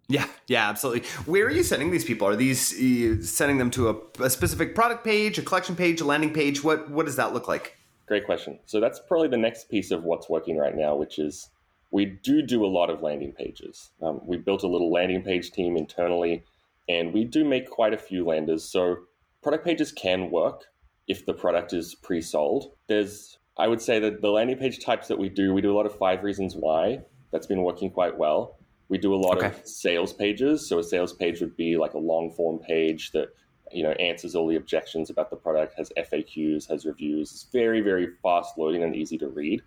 Yeah, 0.07 0.27
yeah, 0.47 0.69
absolutely. 0.69 1.07
Where 1.25 1.45
are 1.45 1.51
you 1.51 1.63
sending 1.63 1.91
these 1.91 2.03
people? 2.03 2.27
Are 2.27 2.35
these 2.35 3.29
sending 3.29 3.57
them 3.57 3.71
to 3.71 3.89
a, 3.89 4.23
a, 4.23 4.29
specific 4.29 4.75
product 4.75 5.03
page, 5.03 5.37
a 5.37 5.41
collection 5.41 5.75
page, 5.75 6.01
a 6.01 6.05
landing 6.05 6.33
page? 6.33 6.63
What 6.63 6.91
what 6.91 7.05
does 7.05 7.15
that 7.15 7.33
look 7.33 7.47
like? 7.47 7.77
Great 8.05 8.25
question. 8.25 8.59
So 8.65 8.81
that's 8.81 8.99
probably 9.07 9.29
the 9.29 9.37
next 9.37 9.69
piece 9.69 9.91
of 9.91 10.03
what's 10.03 10.29
working 10.29 10.57
right 10.57 10.75
now, 10.75 10.95
which 10.95 11.19
is 11.19 11.49
we 11.91 12.05
do 12.05 12.41
do 12.41 12.65
a 12.65 12.67
lot 12.67 12.89
of 12.89 13.01
landing 13.01 13.31
pages. 13.31 13.91
Um, 14.01 14.19
we 14.25 14.37
built 14.37 14.63
a 14.63 14.67
little 14.67 14.91
landing 14.91 15.23
page 15.23 15.51
team 15.51 15.77
internally, 15.77 16.43
and 16.89 17.13
we 17.13 17.23
do 17.23 17.45
make 17.45 17.69
quite 17.69 17.93
a 17.93 17.97
few 17.97 18.25
landers. 18.25 18.65
So 18.65 18.97
product 19.41 19.63
pages 19.63 19.93
can 19.93 20.29
work 20.31 20.65
if 21.07 21.25
the 21.25 21.33
product 21.33 21.71
is 21.71 21.95
pre-sold. 21.95 22.73
There's 22.87 23.37
I 23.57 23.67
would 23.67 23.81
say 23.81 23.99
that 23.99 24.21
the 24.21 24.31
landing 24.31 24.57
page 24.57 24.83
types 24.83 25.07
that 25.07 25.17
we 25.17 25.29
do, 25.29 25.53
we 25.53 25.61
do 25.61 25.71
a 25.71 25.77
lot 25.77 25.85
of 25.85 25.97
five 25.97 26.23
reasons 26.23 26.55
why 26.55 27.03
that's 27.33 27.47
been 27.47 27.63
working 27.63 27.89
quite 27.89 28.17
well. 28.17 28.55
We 28.87 28.97
do 28.97 29.13
a 29.13 29.17
lot 29.17 29.37
okay. 29.37 29.47
of 29.47 29.67
sales 29.67 30.13
pages. 30.13 30.69
So 30.69 30.79
a 30.79 30.83
sales 30.83 31.11
page 31.11 31.41
would 31.41 31.57
be 31.57 31.75
like 31.75 31.95
a 31.95 31.97
long 31.97 32.31
form 32.31 32.59
page 32.59 33.11
that 33.11 33.29
you 33.71 33.83
know 33.83 33.91
answers 33.93 34.35
all 34.35 34.47
the 34.47 34.55
objections 34.55 35.09
about 35.09 35.31
the 35.31 35.35
product, 35.35 35.73
has 35.77 35.91
FAQs, 35.97 36.69
has 36.69 36.85
reviews. 36.85 37.31
It's 37.31 37.47
very 37.51 37.81
very 37.81 38.07
fast 38.21 38.57
loading 38.57 38.83
and 38.83 38.95
easy 38.95 39.17
to 39.17 39.27
read. 39.27 39.61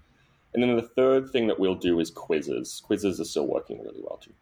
And 0.54 0.62
then 0.62 0.76
the 0.76 0.82
third 0.82 1.30
thing 1.30 1.48
that 1.48 1.58
we'll 1.58 1.74
do 1.74 2.00
is 2.00 2.10
quizzes. 2.10 2.80
Quizzes 2.86 3.20
are 3.20 3.24
still 3.24 3.46
working 3.46 3.82
really 3.82 4.00
well 4.00 4.16
too. 4.16 4.32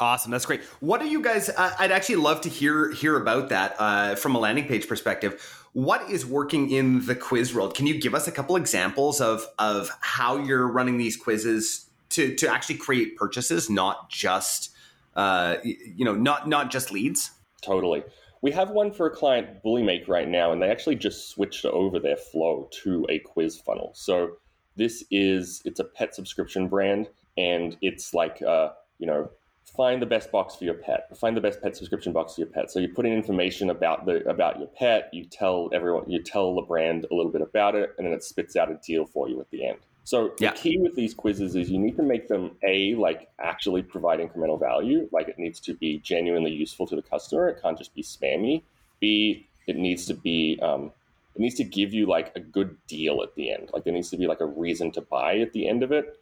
Awesome, 0.00 0.32
that's 0.32 0.44
great. 0.44 0.62
What 0.80 1.00
are 1.00 1.06
you 1.06 1.22
guys? 1.22 1.48
Uh, 1.48 1.74
I'd 1.78 1.92
actually 1.92 2.16
love 2.16 2.40
to 2.40 2.48
hear 2.48 2.90
hear 2.90 3.16
about 3.16 3.50
that 3.50 3.76
uh, 3.78 4.16
from 4.16 4.34
a 4.34 4.40
landing 4.40 4.66
page 4.66 4.88
perspective. 4.88 5.60
What 5.72 6.10
is 6.10 6.26
working 6.26 6.70
in 6.70 7.06
the 7.06 7.14
quiz 7.14 7.54
world? 7.54 7.74
Can 7.76 7.86
you 7.86 8.00
give 8.00 8.14
us 8.14 8.26
a 8.26 8.32
couple 8.32 8.56
examples 8.56 9.20
of 9.20 9.46
of 9.60 9.90
how 10.00 10.38
you're 10.38 10.66
running 10.66 10.98
these 10.98 11.16
quizzes 11.16 11.88
to 12.12 12.34
to 12.36 12.48
actually 12.48 12.76
create 12.76 13.16
purchases, 13.16 13.68
not 13.68 14.10
just 14.10 14.72
uh, 15.14 15.56
you 15.64 16.04
know, 16.04 16.14
not 16.14 16.48
not 16.48 16.70
just 16.70 16.90
leads? 16.90 17.32
Totally. 17.60 18.02
We 18.40 18.50
have 18.52 18.70
one 18.70 18.92
for 18.92 19.06
a 19.06 19.10
client, 19.10 19.62
Bullymake, 19.64 20.08
right 20.08 20.28
now, 20.28 20.50
and 20.52 20.60
they 20.60 20.68
actually 20.68 20.96
just 20.96 21.30
switched 21.30 21.64
over 21.64 22.00
their 22.00 22.16
flow 22.16 22.68
to 22.82 23.06
a 23.08 23.20
quiz 23.20 23.56
funnel. 23.56 23.92
So 23.94 24.36
this 24.76 25.04
is 25.10 25.62
it's 25.64 25.80
a 25.80 25.84
pet 25.84 26.14
subscription 26.14 26.68
brand, 26.68 27.08
and 27.36 27.76
it's 27.82 28.14
like 28.14 28.42
uh, 28.42 28.70
you 28.98 29.06
know 29.06 29.30
find 29.76 30.02
the 30.02 30.06
best 30.06 30.30
box 30.32 30.56
for 30.56 30.64
your 30.64 30.74
pet 30.74 31.16
find 31.16 31.36
the 31.36 31.40
best 31.40 31.62
pet 31.62 31.76
subscription 31.76 32.12
box 32.12 32.34
for 32.34 32.42
your 32.42 32.50
pet 32.50 32.70
so 32.70 32.78
you 32.78 32.88
put 32.88 33.06
in 33.06 33.12
information 33.12 33.70
about 33.70 34.04
the 34.04 34.16
about 34.28 34.58
your 34.58 34.66
pet 34.68 35.08
you 35.12 35.24
tell 35.24 35.70
everyone 35.72 36.08
you 36.10 36.20
tell 36.22 36.54
the 36.54 36.62
brand 36.62 37.06
a 37.10 37.14
little 37.14 37.30
bit 37.30 37.40
about 37.40 37.74
it 37.74 37.90
and 37.96 38.06
then 38.06 38.12
it 38.12 38.22
spits 38.22 38.56
out 38.56 38.70
a 38.70 38.78
deal 38.84 39.06
for 39.06 39.28
you 39.28 39.40
at 39.40 39.48
the 39.50 39.64
end 39.64 39.78
so 40.04 40.32
the 40.38 40.44
yeah. 40.44 40.52
key 40.52 40.78
with 40.78 40.94
these 40.94 41.14
quizzes 41.14 41.54
is 41.54 41.70
you 41.70 41.78
need 41.78 41.96
to 41.96 42.02
make 42.02 42.28
them 42.28 42.50
a 42.64 42.94
like 42.96 43.28
actually 43.40 43.82
provide 43.82 44.18
incremental 44.18 44.58
value 44.58 45.08
like 45.12 45.28
it 45.28 45.38
needs 45.38 45.60
to 45.60 45.74
be 45.74 45.98
genuinely 45.98 46.50
useful 46.50 46.86
to 46.86 46.96
the 46.96 47.02
customer 47.02 47.48
it 47.48 47.60
can't 47.62 47.78
just 47.78 47.94
be 47.94 48.02
spammy 48.02 48.62
b 49.00 49.46
it 49.66 49.76
needs 49.76 50.06
to 50.06 50.14
be 50.14 50.58
um, 50.62 50.90
it 51.34 51.40
needs 51.40 51.54
to 51.54 51.64
give 51.64 51.94
you 51.94 52.06
like 52.06 52.32
a 52.34 52.40
good 52.40 52.76
deal 52.86 53.22
at 53.22 53.34
the 53.36 53.50
end 53.52 53.70
like 53.72 53.84
there 53.84 53.92
needs 53.92 54.10
to 54.10 54.16
be 54.16 54.26
like 54.26 54.40
a 54.40 54.46
reason 54.46 54.90
to 54.90 55.00
buy 55.00 55.38
at 55.38 55.52
the 55.52 55.68
end 55.68 55.82
of 55.82 55.92
it 55.92 56.18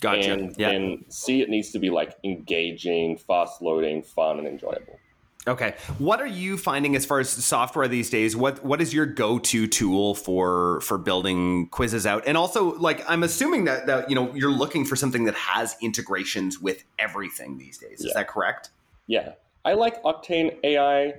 Gotcha. 0.00 0.32
And 0.32 0.54
yeah. 0.58 0.70
then 0.70 1.04
C, 1.08 1.40
it 1.40 1.48
needs 1.48 1.70
to 1.70 1.78
be 1.78 1.90
like 1.90 2.16
engaging, 2.24 3.16
fast 3.16 3.62
loading, 3.62 4.02
fun, 4.02 4.38
and 4.38 4.46
enjoyable. 4.46 4.98
Okay. 5.46 5.74
What 5.98 6.20
are 6.20 6.26
you 6.26 6.56
finding 6.56 6.96
as 6.96 7.04
far 7.04 7.20
as 7.20 7.28
software 7.28 7.86
these 7.86 8.08
days? 8.08 8.34
What 8.34 8.64
what 8.64 8.80
is 8.80 8.94
your 8.94 9.04
go-to 9.04 9.66
tool 9.66 10.14
for 10.14 10.80
for 10.80 10.96
building 10.96 11.68
quizzes 11.68 12.06
out? 12.06 12.24
And 12.26 12.36
also 12.36 12.74
like 12.78 13.04
I'm 13.08 13.22
assuming 13.22 13.64
that 13.64 13.86
that 13.86 14.08
you 14.08 14.14
know 14.14 14.34
you're 14.34 14.50
looking 14.50 14.84
for 14.84 14.96
something 14.96 15.24
that 15.24 15.34
has 15.34 15.76
integrations 15.82 16.60
with 16.60 16.84
everything 16.98 17.58
these 17.58 17.76
days. 17.76 18.00
Is 18.00 18.06
yeah. 18.06 18.12
that 18.14 18.28
correct? 18.28 18.70
Yeah. 19.06 19.32
I 19.64 19.74
like 19.74 20.02
Octane 20.02 20.56
AI. 20.64 21.14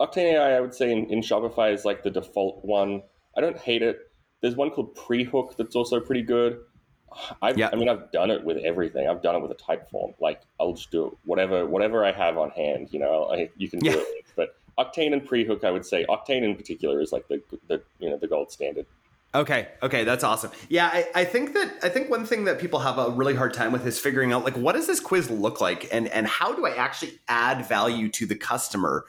Octane 0.00 0.34
AI 0.34 0.56
I 0.56 0.60
would 0.60 0.74
say 0.74 0.90
in, 0.90 1.06
in 1.10 1.20
Shopify 1.20 1.72
is 1.72 1.84
like 1.84 2.02
the 2.02 2.10
default 2.10 2.64
one. 2.64 3.02
I 3.36 3.42
don't 3.42 3.58
hate 3.58 3.82
it. 3.82 4.10
There's 4.40 4.56
one 4.56 4.70
called 4.70 4.94
Prehook 4.96 5.56
that's 5.56 5.76
also 5.76 6.00
pretty 6.00 6.22
good. 6.22 6.60
I've, 7.42 7.58
yeah. 7.58 7.70
I 7.72 7.76
mean, 7.76 7.88
I've 7.88 8.10
done 8.12 8.30
it 8.30 8.44
with 8.44 8.58
everything. 8.58 9.08
I've 9.08 9.22
done 9.22 9.34
it 9.36 9.42
with 9.42 9.50
a 9.50 9.54
Typeform. 9.54 10.14
Like, 10.20 10.42
I'll 10.60 10.72
just 10.72 10.90
do 10.90 11.06
it. 11.06 11.12
whatever 11.24 11.66
whatever 11.66 12.04
I 12.04 12.12
have 12.12 12.38
on 12.38 12.50
hand. 12.50 12.88
You 12.90 13.00
know, 13.00 13.30
I, 13.32 13.50
you 13.56 13.68
can 13.68 13.80
do 13.80 13.90
yeah. 13.90 13.96
it. 13.96 14.26
But 14.36 14.56
Octane 14.78 15.12
and 15.12 15.26
Prehook, 15.26 15.64
I 15.64 15.70
would 15.70 15.86
say 15.86 16.04
Octane 16.08 16.42
in 16.42 16.56
particular 16.56 17.00
is 17.00 17.12
like 17.12 17.28
the 17.28 17.42
the 17.68 17.82
you 17.98 18.10
know 18.10 18.16
the 18.16 18.28
gold 18.28 18.50
standard. 18.50 18.86
Okay, 19.34 19.66
okay, 19.82 20.04
that's 20.04 20.22
awesome. 20.22 20.52
Yeah, 20.68 20.88
I, 20.92 21.06
I 21.12 21.24
think 21.24 21.54
that 21.54 21.78
I 21.82 21.88
think 21.88 22.08
one 22.08 22.24
thing 22.24 22.44
that 22.44 22.60
people 22.60 22.78
have 22.78 22.98
a 22.98 23.10
really 23.10 23.34
hard 23.34 23.52
time 23.52 23.72
with 23.72 23.84
is 23.84 23.98
figuring 23.98 24.32
out 24.32 24.44
like 24.44 24.56
what 24.56 24.76
does 24.76 24.86
this 24.86 25.00
quiz 25.00 25.28
look 25.28 25.60
like, 25.60 25.92
and 25.92 26.06
and 26.08 26.26
how 26.26 26.54
do 26.54 26.64
I 26.66 26.76
actually 26.76 27.18
add 27.26 27.66
value 27.66 28.08
to 28.10 28.26
the 28.26 28.36
customer 28.36 29.04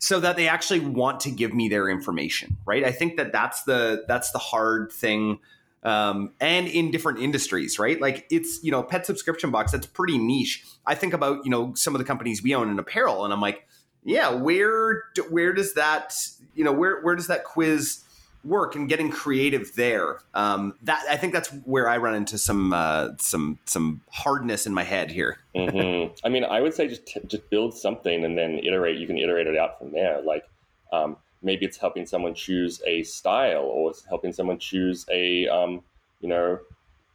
so 0.00 0.20
that 0.20 0.36
they 0.36 0.48
actually 0.48 0.80
want 0.80 1.20
to 1.20 1.30
give 1.30 1.54
me 1.54 1.68
their 1.68 1.88
information, 1.88 2.56
right? 2.66 2.84
I 2.84 2.90
think 2.90 3.16
that 3.16 3.32
that's 3.32 3.62
the 3.64 4.04
that's 4.08 4.32
the 4.32 4.38
hard 4.38 4.90
thing 4.90 5.38
um, 5.82 6.32
and 6.40 6.66
in 6.66 6.90
different 6.90 7.20
industries, 7.20 7.78
right? 7.78 8.00
Like 8.00 8.26
it's 8.30 8.62
you 8.62 8.70
know 8.70 8.82
pet 8.82 9.06
subscription 9.06 9.50
box 9.50 9.72
that's 9.72 9.86
pretty 9.86 10.18
niche. 10.18 10.64
I 10.86 10.94
think 10.94 11.12
about 11.12 11.44
you 11.44 11.50
know 11.50 11.74
some 11.74 11.94
of 11.94 11.98
the 11.98 12.04
companies 12.04 12.42
we 12.42 12.54
own 12.54 12.70
in 12.70 12.78
apparel, 12.78 13.24
and 13.24 13.32
I'm 13.32 13.40
like, 13.40 13.66
yeah, 14.04 14.30
where 14.30 15.04
where 15.30 15.52
does 15.52 15.74
that 15.74 16.14
you 16.54 16.64
know 16.64 16.72
where 16.72 17.00
where 17.02 17.14
does 17.14 17.28
that 17.28 17.44
quiz 17.44 18.04
work 18.44 18.74
and 18.74 18.88
getting 18.88 19.10
creative 19.10 19.74
there? 19.74 20.20
Um, 20.34 20.74
that 20.82 21.04
I 21.08 21.16
think 21.16 21.32
that's 21.32 21.48
where 21.64 21.88
I 21.88 21.98
run 21.98 22.14
into 22.14 22.38
some 22.38 22.72
uh, 22.72 23.10
some 23.18 23.58
some 23.66 24.00
hardness 24.10 24.66
in 24.66 24.74
my 24.74 24.84
head 24.84 25.10
here. 25.10 25.38
mm-hmm. 25.54 26.14
I 26.24 26.28
mean, 26.28 26.44
I 26.44 26.60
would 26.60 26.74
say 26.74 26.88
just 26.88 27.06
just 27.26 27.48
build 27.50 27.74
something 27.74 28.24
and 28.24 28.36
then 28.36 28.58
iterate. 28.58 28.98
You 28.98 29.06
can 29.06 29.18
iterate 29.18 29.46
it 29.46 29.56
out 29.56 29.78
from 29.78 29.92
there. 29.92 30.20
Like 30.22 30.48
um, 30.92 31.16
maybe 31.42 31.64
it's 31.64 31.76
helping 31.76 32.06
someone 32.06 32.34
choose 32.34 32.80
a 32.86 33.02
style 33.02 33.62
or 33.62 33.90
it's 33.90 34.04
helping 34.04 34.32
someone 34.32 34.58
choose 34.58 35.06
a 35.10 35.46
um, 35.48 35.82
you 36.20 36.28
know 36.28 36.58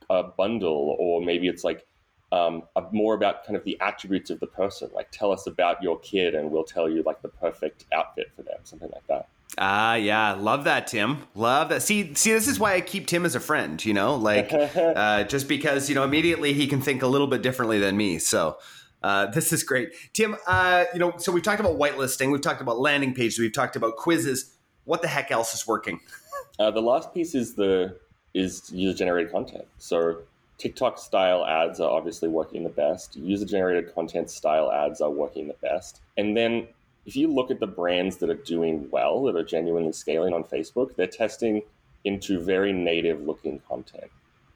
a 0.10 0.24
bundle 0.24 0.96
or 1.00 1.22
maybe 1.22 1.48
it's 1.48 1.64
like 1.64 1.86
um, 2.32 2.64
more 2.92 3.14
about 3.14 3.46
kind 3.46 3.56
of 3.56 3.64
the 3.64 3.80
attributes 3.80 4.32
of 4.32 4.40
the 4.40 4.48
person 4.48 4.90
like 4.94 5.10
tell 5.12 5.32
us 5.32 5.46
about 5.48 5.82
your 5.84 6.00
kid 6.00 6.34
and 6.36 6.50
we'll 6.50 6.64
tell 6.64 6.90
you 6.90 7.04
like 7.06 7.22
the 7.22 7.30
perfect 7.30 7.86
outfit 7.94 8.32
for 8.36 8.42
them 8.42 8.58
something 8.64 8.90
like 8.92 9.06
that 9.08 9.28
Ah, 9.58 9.92
uh, 9.92 9.96
yeah, 9.96 10.34
love 10.34 10.64
that, 10.64 10.88
Tim. 10.88 11.28
Love 11.36 11.70
that. 11.70 11.84
See, 11.84 12.16
see, 12.16 12.32
this 12.32 12.48
is 12.48 12.60
why 12.60 12.74
I 12.74 12.82
keep 12.82 13.06
Tim 13.06 13.24
as 13.24 13.36
a 13.36 13.40
friend. 13.40 13.84
You 13.84 13.94
know, 13.94 14.16
like 14.16 14.52
uh, 14.76 15.26
just 15.26 15.48
because 15.48 15.90
you 15.90 15.96
know 15.96 16.04
immediately 16.04 16.54
he 16.54 16.66
can 16.66 16.82
think 16.82 17.04
a 17.04 17.08
little 17.08 17.28
bit 17.28 17.44
differently 17.44 17.78
than 17.78 17.96
me. 17.96 18.18
So, 18.18 18.58
uh, 19.04 19.28
this 19.28 19.52
is 19.52 19.64
great, 19.64 19.94
Tim. 20.14 20.36
Uh, 20.48 20.86
you 20.94 21.00
know, 21.00 21.14
so 21.18 21.32
we've 21.32 21.44
talked 21.44 21.60
about 21.60 21.78
whitelisting, 21.78 22.32
we've 22.32 22.42
talked 22.42 22.62
about 22.62 22.80
landing 22.80 23.14
pages, 23.14 23.40
we've 23.40 23.54
talked 23.54 23.76
about 23.76 23.98
quizzes. 23.98 24.54
What 24.86 25.02
the 25.02 25.08
heck 25.08 25.32
else 25.32 25.54
is 25.54 25.68
working? 25.68 26.00
Uh, 26.60 26.70
the 26.70 26.82
last 26.82 27.12
piece 27.16 27.34
is 27.34 27.56
the 27.56 27.98
is 28.36 28.72
user 28.72 28.96
generated 28.96 29.32
content. 29.32 29.66
So 29.80 30.20
TikTok 30.58 30.98
style 31.00 31.46
ads 31.46 31.80
are 31.80 31.90
obviously 31.90 32.30
working 32.30 32.64
the 32.64 32.70
best. 32.70 33.16
User 33.16 33.46
generated 33.46 33.94
content 33.94 34.30
style 34.30 34.72
ads 34.72 35.02
are 35.02 35.10
working 35.10 35.48
the 35.48 35.56
best. 35.62 36.02
And 36.18 36.38
then 36.38 36.68
if 37.06 37.16
you 37.16 37.28
look 37.28 37.52
at 37.52 37.60
the 37.60 37.68
brands 37.68 38.18
that 38.18 38.30
are 38.30 38.36
doing 38.36 38.88
well, 38.92 39.24
that 39.24 39.36
are 39.36 39.44
genuinely 39.44 39.92
scaling 39.92 40.34
on 40.34 40.44
Facebook, 40.44 40.96
they're 40.96 41.08
testing 41.08 41.64
into 42.04 42.40
very 42.40 42.72
native 42.72 43.22
looking 43.22 43.60
content. 43.68 44.12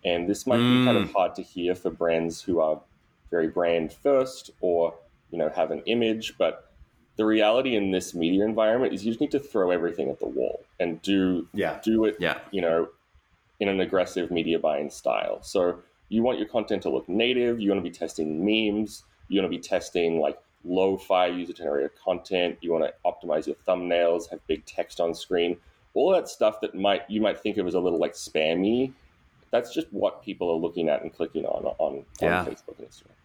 And 0.06 0.30
this 0.30 0.46
might 0.46 0.60
mm. 0.60 0.80
be 0.80 0.86
kind 0.86 0.98
of 0.98 1.10
mm. 1.10 1.14
hard 1.14 1.36
to 1.36 1.42
hear 1.42 1.76
for 1.76 1.90
brands 1.90 2.42
who 2.42 2.60
are 2.60 2.80
very 3.30 3.48
brand 3.48 3.94
first 3.94 4.52
or 4.62 4.94
you 5.32 5.38
know 5.38 5.50
have 5.50 5.72
an 5.72 5.82
image 5.86 6.34
but 6.38 6.72
the 7.18 7.26
reality 7.26 7.76
in 7.76 7.92
this 7.92 8.14
media 8.14 8.46
environment 8.46 8.94
is 8.94 9.04
you 9.04 9.12
just 9.12 9.22
need 9.22 9.32
to 9.32 9.40
throw 9.40 9.72
everything 9.72 10.10
at 10.10 10.20
the 10.20 10.28
wall 10.28 10.64
and 10.80 11.02
do 11.02 11.48
yeah. 11.54 11.80
do 11.84 12.06
it 12.06 12.16
yeah. 12.20 12.40
you 12.52 12.62
know 12.62 12.88
in 13.60 13.68
an 13.68 13.80
aggressive 13.82 14.32
media 14.32 14.58
buying 14.58 14.90
style 14.90 15.42
so 15.42 15.80
you 16.10 16.22
want 16.24 16.38
your 16.38 16.48
content 16.48 16.82
to 16.82 16.90
look 16.90 17.08
native 17.10 17.60
you 17.60 17.70
want 17.70 17.84
to 17.84 17.90
be 17.90 17.96
testing 17.96 18.46
memes 18.46 19.04
you 19.28 19.42
want 19.42 19.52
to 19.52 19.56
be 19.56 19.62
testing 19.62 20.20
like 20.20 20.38
low-fi 20.64 21.28
user 21.28 21.54
generated 21.54 21.92
content 22.04 22.58
you 22.62 22.72
want 22.72 22.84
to 22.84 22.94
optimize 23.06 23.48
your 23.48 23.56
thumbnails 23.68 24.30
have 24.30 24.46
big 24.48 24.66
text 24.66 25.00
on 25.00 25.14
screen 25.14 25.58
all 25.94 26.12
that 26.12 26.28
stuff 26.28 26.62
that 26.62 26.76
might 26.76 27.02
you 27.10 27.20
might 27.20 27.40
think 27.40 27.58
of 27.58 27.66
as 27.66 27.74
a 27.74 27.80
little 27.80 28.00
like 28.00 28.14
spammy 28.14 28.92
that's 29.50 29.74
just 29.74 29.88
what 29.92 30.24
people 30.24 30.50
are 30.52 30.58
looking 30.58 30.90
at 30.90 31.02
and 31.02 31.14
clicking 31.14 31.46
on 31.46 31.66
on, 31.80 32.04
yeah. 32.22 32.40
on 32.40 32.46
Facebook 32.46 32.78
and 32.78 32.88
Instagram 32.88 33.17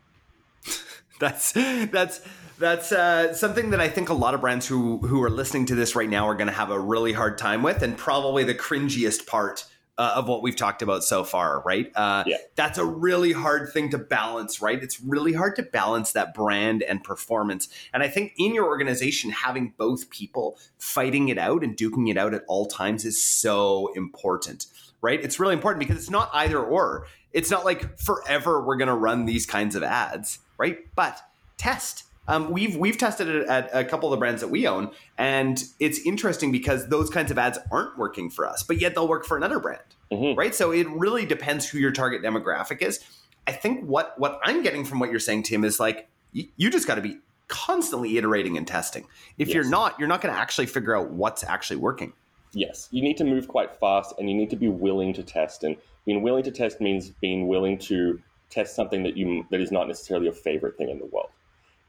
that's 1.23 1.53
that's 1.53 2.21
that's 2.59 2.93
uh, 2.93 3.33
something 3.33 3.71
that 3.71 3.81
I 3.81 3.89
think 3.89 4.09
a 4.09 4.15
lot 4.15 4.35
of 4.35 4.41
brands 4.41 4.67
who 4.67 4.99
who 4.99 5.23
are 5.23 5.31
listening 5.31 5.67
to 5.67 5.75
this 5.75 5.95
right 5.95 6.11
now 6.11 6.29
are 6.29 6.35
going 6.35 6.49
to 6.49 6.53
have 6.53 6.71
a 6.71 6.79
really 6.79 7.13
hard 7.13 7.39
time 7.39 7.63
with, 7.63 7.83
and 7.83 7.97
probably 7.97 8.45
the 8.45 8.55
cringiest 8.55 9.27
part 9.27 9.65
uh, 9.99 10.15
of 10.17 10.27
what 10.27 10.43
we've 10.43 10.57
talked 10.57 10.83
about 10.83 11.05
so 11.05 11.23
far. 11.23 11.63
Right? 11.65 11.93
Uh, 11.95 12.25
yeah. 12.27 12.39
That's 12.57 12.77
a 12.77 12.85
really 12.85 13.33
hard 13.33 13.73
thing 13.73 13.91
to 13.91 13.99
balance. 13.99 14.61
Right? 14.61 14.83
It's 14.83 15.01
really 15.01 15.33
hard 15.33 15.55
to 15.57 15.63
balance 15.63 16.11
that 16.13 16.35
brand 16.35 16.83
and 16.83 17.05
performance. 17.05 17.69
And 17.95 18.03
I 18.03 18.09
think 18.09 18.33
in 18.37 18.53
your 18.53 18.67
organization, 18.67 19.31
having 19.31 19.75
both 19.77 20.11
people 20.11 20.59
fighting 20.77 21.29
it 21.29 21.39
out 21.39 21.63
and 21.63 21.77
duking 21.77 22.11
it 22.11 22.19
out 22.19 22.35
at 22.35 22.43
all 22.49 22.67
times 22.67 23.05
is 23.05 23.23
so 23.23 23.93
important. 23.95 24.67
Right? 25.01 25.23
It's 25.23 25.39
really 25.39 25.55
important 25.55 25.79
because 25.79 25.97
it's 25.97 26.11
not 26.11 26.31
either 26.33 26.61
or. 26.61 27.07
It's 27.33 27.51
not 27.51 27.65
like 27.65 27.99
forever 27.99 28.63
we're 28.63 28.77
going 28.77 28.89
to 28.89 28.95
run 28.95 29.25
these 29.25 29.47
kinds 29.47 29.75
of 29.75 29.83
ads 29.83 30.41
right? 30.63 30.79
But 30.95 31.21
test. 31.57 32.05
Um, 32.29 32.53
we've 32.53 32.77
we've 32.77 32.97
tested 32.97 33.27
it 33.27 33.49
at 33.49 33.69
a 33.73 33.85
couple 33.85 34.09
of 34.09 34.13
the 34.13 34.17
brands 34.17 34.43
that 34.43 34.49
we 34.49 34.69
own, 34.69 34.93
and 35.19 35.63
it's 35.81 35.99
interesting 36.07 36.53
because 36.53 36.89
those 36.89 37.11
kinds 37.11 37.33
of 37.33 37.37
ads 37.37 37.59
aren't 37.73 37.99
working 37.99 38.31
for 38.31 38.47
us, 38.47 38.63
but 38.63 38.81
yet 38.81 38.95
they'll 38.95 39.09
work 39.09 39.27
for 39.27 39.37
another 39.37 39.59
brand, 39.59 39.83
mm-hmm. 40.13 40.39
right? 40.39 40.55
So 40.55 40.71
it 40.71 40.89
really 40.89 41.27
depends 41.27 41.69
who 41.69 41.79
your 41.79 41.91
target 41.91 42.23
demographic 42.23 42.81
is. 42.81 43.01
I 43.49 43.51
think 43.51 43.85
what 43.85 44.15
what 44.21 44.39
I'm 44.45 44.63
getting 44.63 44.85
from 44.85 45.01
what 45.01 45.11
you're 45.11 45.19
saying, 45.19 45.43
Tim, 45.43 45.65
is 45.65 45.81
like 45.81 46.09
you, 46.31 46.47
you 46.57 46.71
just 46.71 46.87
got 46.87 46.95
to 46.95 47.01
be 47.01 47.19
constantly 47.49 48.17
iterating 48.17 48.57
and 48.57 48.69
testing. 48.69 49.05
If 49.37 49.49
yes. 49.49 49.57
you're 49.57 49.69
not, 49.69 49.99
you're 49.99 50.09
not 50.09 50.21
going 50.21 50.33
to 50.33 50.41
actually 50.41 50.67
figure 50.67 50.97
out 50.97 51.11
what's 51.11 51.43
actually 51.43 51.79
working. 51.79 52.13
Yes, 52.53 52.89
you 52.93 53.03
need 53.03 53.17
to 53.17 53.25
move 53.25 53.49
quite 53.49 53.75
fast, 53.81 54.15
and 54.19 54.31
you 54.31 54.37
need 54.37 54.51
to 54.51 54.57
be 54.57 54.69
willing 54.69 55.13
to 55.15 55.25
test. 55.25 55.65
And 55.65 55.77
being 56.07 56.23
willing 56.23 56.45
to 56.45 56.53
test 56.53 56.81
means 56.81 57.11
being 57.11 57.49
willing 57.49 57.79
to 57.79 58.21
test 58.53 58.77
something 58.77 59.03
that 59.03 59.17
you 59.17 59.47
that 59.51 59.61
is 59.61 59.73
not 59.73 59.89
necessarily 59.89 60.27
your 60.27 60.35
favorite 60.35 60.77
thing 60.77 60.91
in 60.91 60.99
the 60.99 61.07
world. 61.07 61.31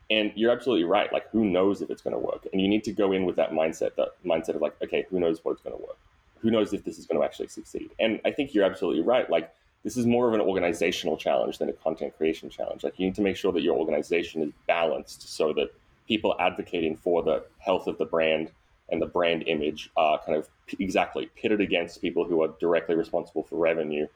And 0.10 0.32
you're 0.36 0.52
absolutely 0.52 0.84
right. 0.84 1.12
Like, 1.12 1.30
who 1.32 1.46
knows 1.46 1.82
if 1.82 1.90
it's 1.90 2.02
going 2.02 2.14
to 2.14 2.20
work? 2.20 2.46
And 2.52 2.62
you 2.62 2.68
need 2.68 2.84
to 2.84 2.92
go 2.92 3.14
in 3.14 3.26
with 3.26 3.36
that 3.38 3.52
mindset, 3.52 3.96
that 3.96 4.10
mindset 4.24 4.56
of 4.56 4.62
like, 4.62 4.76
okay, 4.84 5.06
who 5.10 5.20
knows 5.20 5.40
what's 5.44 5.62
going 5.62 5.76
to 5.76 5.82
work? 5.82 5.98
Who 6.42 6.52
knows 6.52 6.74
if 6.74 6.84
this 6.84 7.00
is 7.00 7.08
going 7.08 7.20
to 7.20 7.26
actually 7.26 7.48
succeed? 7.48 7.90
And 8.00 8.20
I 8.26 8.32
think 8.32 8.54
you're 8.54 8.66
absolutely 8.66 9.02
right. 9.02 9.30
Like, 9.30 9.54
this 9.84 9.98
is 9.98 10.06
more 10.06 10.28
of 10.28 10.34
an 10.34 10.42
organizational 10.42 11.18
challenge 11.18 11.58
than 11.58 11.70
a 11.70 11.74
content 11.74 12.16
creation 12.18 12.50
challenge. 12.50 12.84
Like 12.84 12.98
you 12.98 13.06
need 13.06 13.16
to 13.16 13.22
make 13.22 13.36
sure 13.36 13.52
that 13.52 13.62
your 13.62 13.78
organization 13.78 14.42
is 14.42 14.52
balanced 14.66 15.36
so 15.36 15.54
that 15.54 15.74
people 16.08 16.36
advocating 16.40 16.96
for 16.96 17.22
the 17.22 17.44
health 17.60 17.88
of 17.88 17.98
the 17.98 18.06
brand 18.06 18.50
and 18.90 19.02
the 19.02 19.06
brand 19.06 19.44
image 19.48 19.90
are 19.98 20.20
kind 20.26 20.38
of 20.38 20.48
exactly 20.80 21.30
pitted 21.36 21.62
against 21.62 22.02
people 22.02 22.26
who 22.26 22.42
are 22.44 22.50
directly 22.60 22.96
responsible 22.96 23.44
for 23.44 23.58
revenue. 23.58 24.08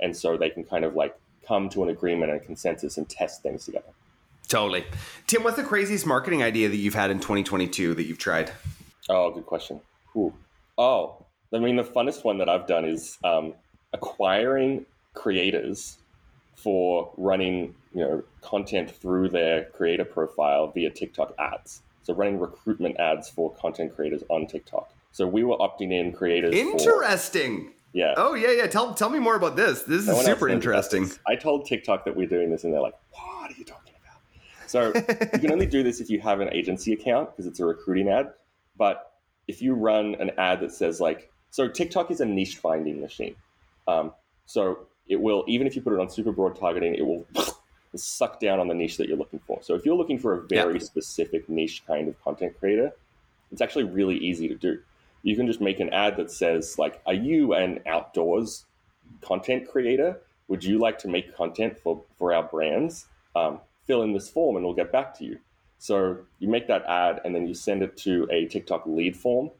And 0.00 0.16
so 0.16 0.36
they 0.36 0.50
can 0.50 0.64
kind 0.64 0.84
of 0.84 0.94
like 0.94 1.16
come 1.46 1.68
to 1.70 1.82
an 1.82 1.88
agreement 1.90 2.32
and 2.32 2.42
consensus 2.42 2.96
and 2.98 3.08
test 3.08 3.42
things 3.42 3.64
together. 3.64 3.92
Totally. 4.48 4.84
Tim, 5.26 5.42
what's 5.42 5.56
the 5.56 5.64
craziest 5.64 6.06
marketing 6.06 6.42
idea 6.42 6.68
that 6.68 6.76
you've 6.76 6.94
had 6.94 7.10
in 7.10 7.18
2022 7.18 7.94
that 7.94 8.04
you've 8.04 8.18
tried? 8.18 8.52
Oh, 9.08 9.30
good 9.30 9.46
question. 9.46 9.80
Ooh. 10.16 10.32
Oh, 10.78 11.24
I 11.52 11.58
mean, 11.58 11.76
the 11.76 11.84
funnest 11.84 12.24
one 12.24 12.38
that 12.38 12.48
I've 12.48 12.66
done 12.66 12.84
is 12.84 13.18
um, 13.24 13.54
acquiring 13.92 14.86
creators 15.14 15.98
for 16.54 17.12
running, 17.16 17.74
you 17.94 18.00
know, 18.00 18.22
content 18.40 18.90
through 18.90 19.28
their 19.28 19.64
creator 19.66 20.04
profile 20.04 20.68
via 20.68 20.90
TikTok 20.90 21.34
ads. 21.38 21.82
So 22.02 22.14
running 22.14 22.38
recruitment 22.38 22.98
ads 23.00 23.28
for 23.28 23.52
content 23.54 23.94
creators 23.94 24.22
on 24.28 24.46
TikTok. 24.46 24.92
So 25.12 25.26
we 25.26 25.44
were 25.44 25.56
opting 25.56 25.92
in 25.92 26.12
creators. 26.12 26.54
Interesting. 26.54 27.72
Yeah. 27.96 28.12
Oh 28.18 28.34
yeah, 28.34 28.50
yeah. 28.50 28.66
Tell 28.66 28.92
tell 28.92 29.08
me 29.08 29.18
more 29.18 29.36
about 29.36 29.56
this. 29.56 29.84
This 29.84 30.06
is 30.06 30.22
super 30.22 30.50
interesting. 30.50 31.10
I 31.26 31.34
told 31.34 31.64
TikTok 31.64 32.04
that 32.04 32.14
we're 32.14 32.26
doing 32.26 32.50
this, 32.50 32.64
and 32.64 32.72
they're 32.74 32.82
like, 32.82 32.92
"What 33.10 33.50
are 33.50 33.54
you 33.56 33.64
talking 33.64 33.94
about?" 34.04 34.68
So 34.68 34.92
you 35.32 35.38
can 35.38 35.50
only 35.50 35.64
do 35.64 35.82
this 35.82 35.98
if 35.98 36.10
you 36.10 36.20
have 36.20 36.40
an 36.40 36.52
agency 36.52 36.92
account 36.92 37.30
because 37.30 37.46
it's 37.46 37.58
a 37.58 37.64
recruiting 37.64 38.10
ad. 38.10 38.34
But 38.76 39.12
if 39.48 39.62
you 39.62 39.72
run 39.72 40.14
an 40.16 40.32
ad 40.36 40.60
that 40.60 40.72
says 40.72 41.00
like, 41.00 41.32
so 41.50 41.68
TikTok 41.68 42.10
is 42.10 42.20
a 42.20 42.26
niche 42.26 42.58
finding 42.58 43.00
machine. 43.00 43.34
Um, 43.88 44.12
so 44.44 44.80
it 45.08 45.18
will 45.18 45.46
even 45.48 45.66
if 45.66 45.74
you 45.74 45.80
put 45.80 45.94
it 45.94 45.98
on 45.98 46.10
super 46.10 46.32
broad 46.32 46.54
targeting, 46.54 46.96
it 46.96 47.06
will 47.06 47.24
suck 47.96 48.40
down 48.40 48.60
on 48.60 48.68
the 48.68 48.74
niche 48.74 48.98
that 48.98 49.08
you're 49.08 49.16
looking 49.16 49.40
for. 49.46 49.62
So 49.62 49.74
if 49.74 49.86
you're 49.86 49.96
looking 49.96 50.18
for 50.18 50.34
a 50.34 50.42
very 50.48 50.74
yep. 50.74 50.82
specific 50.82 51.48
niche 51.48 51.82
kind 51.86 52.08
of 52.08 52.22
content 52.22 52.58
creator, 52.58 52.92
it's 53.52 53.62
actually 53.62 53.84
really 53.84 54.18
easy 54.18 54.48
to 54.48 54.54
do. 54.54 54.80
You 55.26 55.34
can 55.34 55.48
just 55.48 55.60
make 55.60 55.80
an 55.80 55.92
ad 55.92 56.16
that 56.18 56.30
says 56.30 56.78
like, 56.78 57.00
"Are 57.04 57.12
you 57.12 57.52
an 57.52 57.80
outdoors 57.84 58.64
content 59.22 59.68
creator? 59.68 60.20
Would 60.46 60.62
you 60.62 60.78
like 60.78 60.98
to 61.00 61.08
make 61.08 61.34
content 61.34 61.76
for 61.76 62.04
for 62.16 62.32
our 62.32 62.44
brands? 62.44 63.06
Um, 63.34 63.58
fill 63.86 64.02
in 64.02 64.12
this 64.12 64.28
form, 64.30 64.54
and 64.54 64.64
we'll 64.64 64.80
get 64.82 64.92
back 64.92 65.18
to 65.18 65.24
you." 65.24 65.40
So 65.78 66.18
you 66.38 66.46
make 66.48 66.68
that 66.68 66.84
ad, 66.84 67.22
and 67.24 67.34
then 67.34 67.44
you 67.48 67.54
send 67.54 67.82
it 67.82 67.96
to 68.04 68.28
a 68.30 68.46
TikTok 68.46 68.86
lead 68.86 69.16
form, 69.16 69.50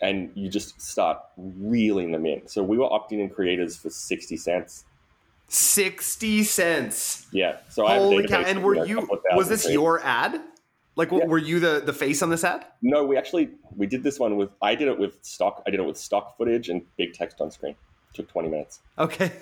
and 0.00 0.30
you 0.36 0.48
just 0.48 0.80
start 0.80 1.18
reeling 1.36 2.12
them 2.12 2.24
in. 2.24 2.46
So 2.46 2.62
we 2.62 2.78
were 2.78 2.88
opting 2.88 3.18
in 3.18 3.30
creators 3.30 3.76
for 3.76 3.90
sixty 3.90 4.36
cents 4.36 4.84
60 5.52 6.44
cents. 6.44 7.26
Yeah. 7.32 7.56
So 7.68 7.84
Holy 7.84 8.28
cow. 8.28 8.42
And 8.42 8.62
were 8.62 8.86
you, 8.86 9.08
was 9.34 9.48
this 9.48 9.68
your 9.68 10.00
ad? 10.04 10.40
Like, 11.00 11.12
yeah. 11.12 11.24
were 11.24 11.38
you 11.38 11.60
the, 11.60 11.82
the 11.82 11.94
face 11.94 12.20
on 12.20 12.28
this 12.28 12.44
ad? 12.44 12.66
No, 12.82 13.06
we 13.06 13.16
actually, 13.16 13.48
we 13.74 13.86
did 13.86 14.02
this 14.02 14.18
one 14.18 14.36
with, 14.36 14.50
I 14.60 14.74
did 14.74 14.86
it 14.86 14.98
with 14.98 15.16
stock, 15.22 15.62
I 15.66 15.70
did 15.70 15.80
it 15.80 15.86
with 15.86 15.96
stock 15.96 16.36
footage 16.36 16.68
and 16.68 16.82
big 16.98 17.14
text 17.14 17.40
on 17.40 17.50
screen. 17.50 17.74
It 18.10 18.16
took 18.16 18.28
20 18.28 18.50
minutes. 18.50 18.80
Okay. 18.98 19.32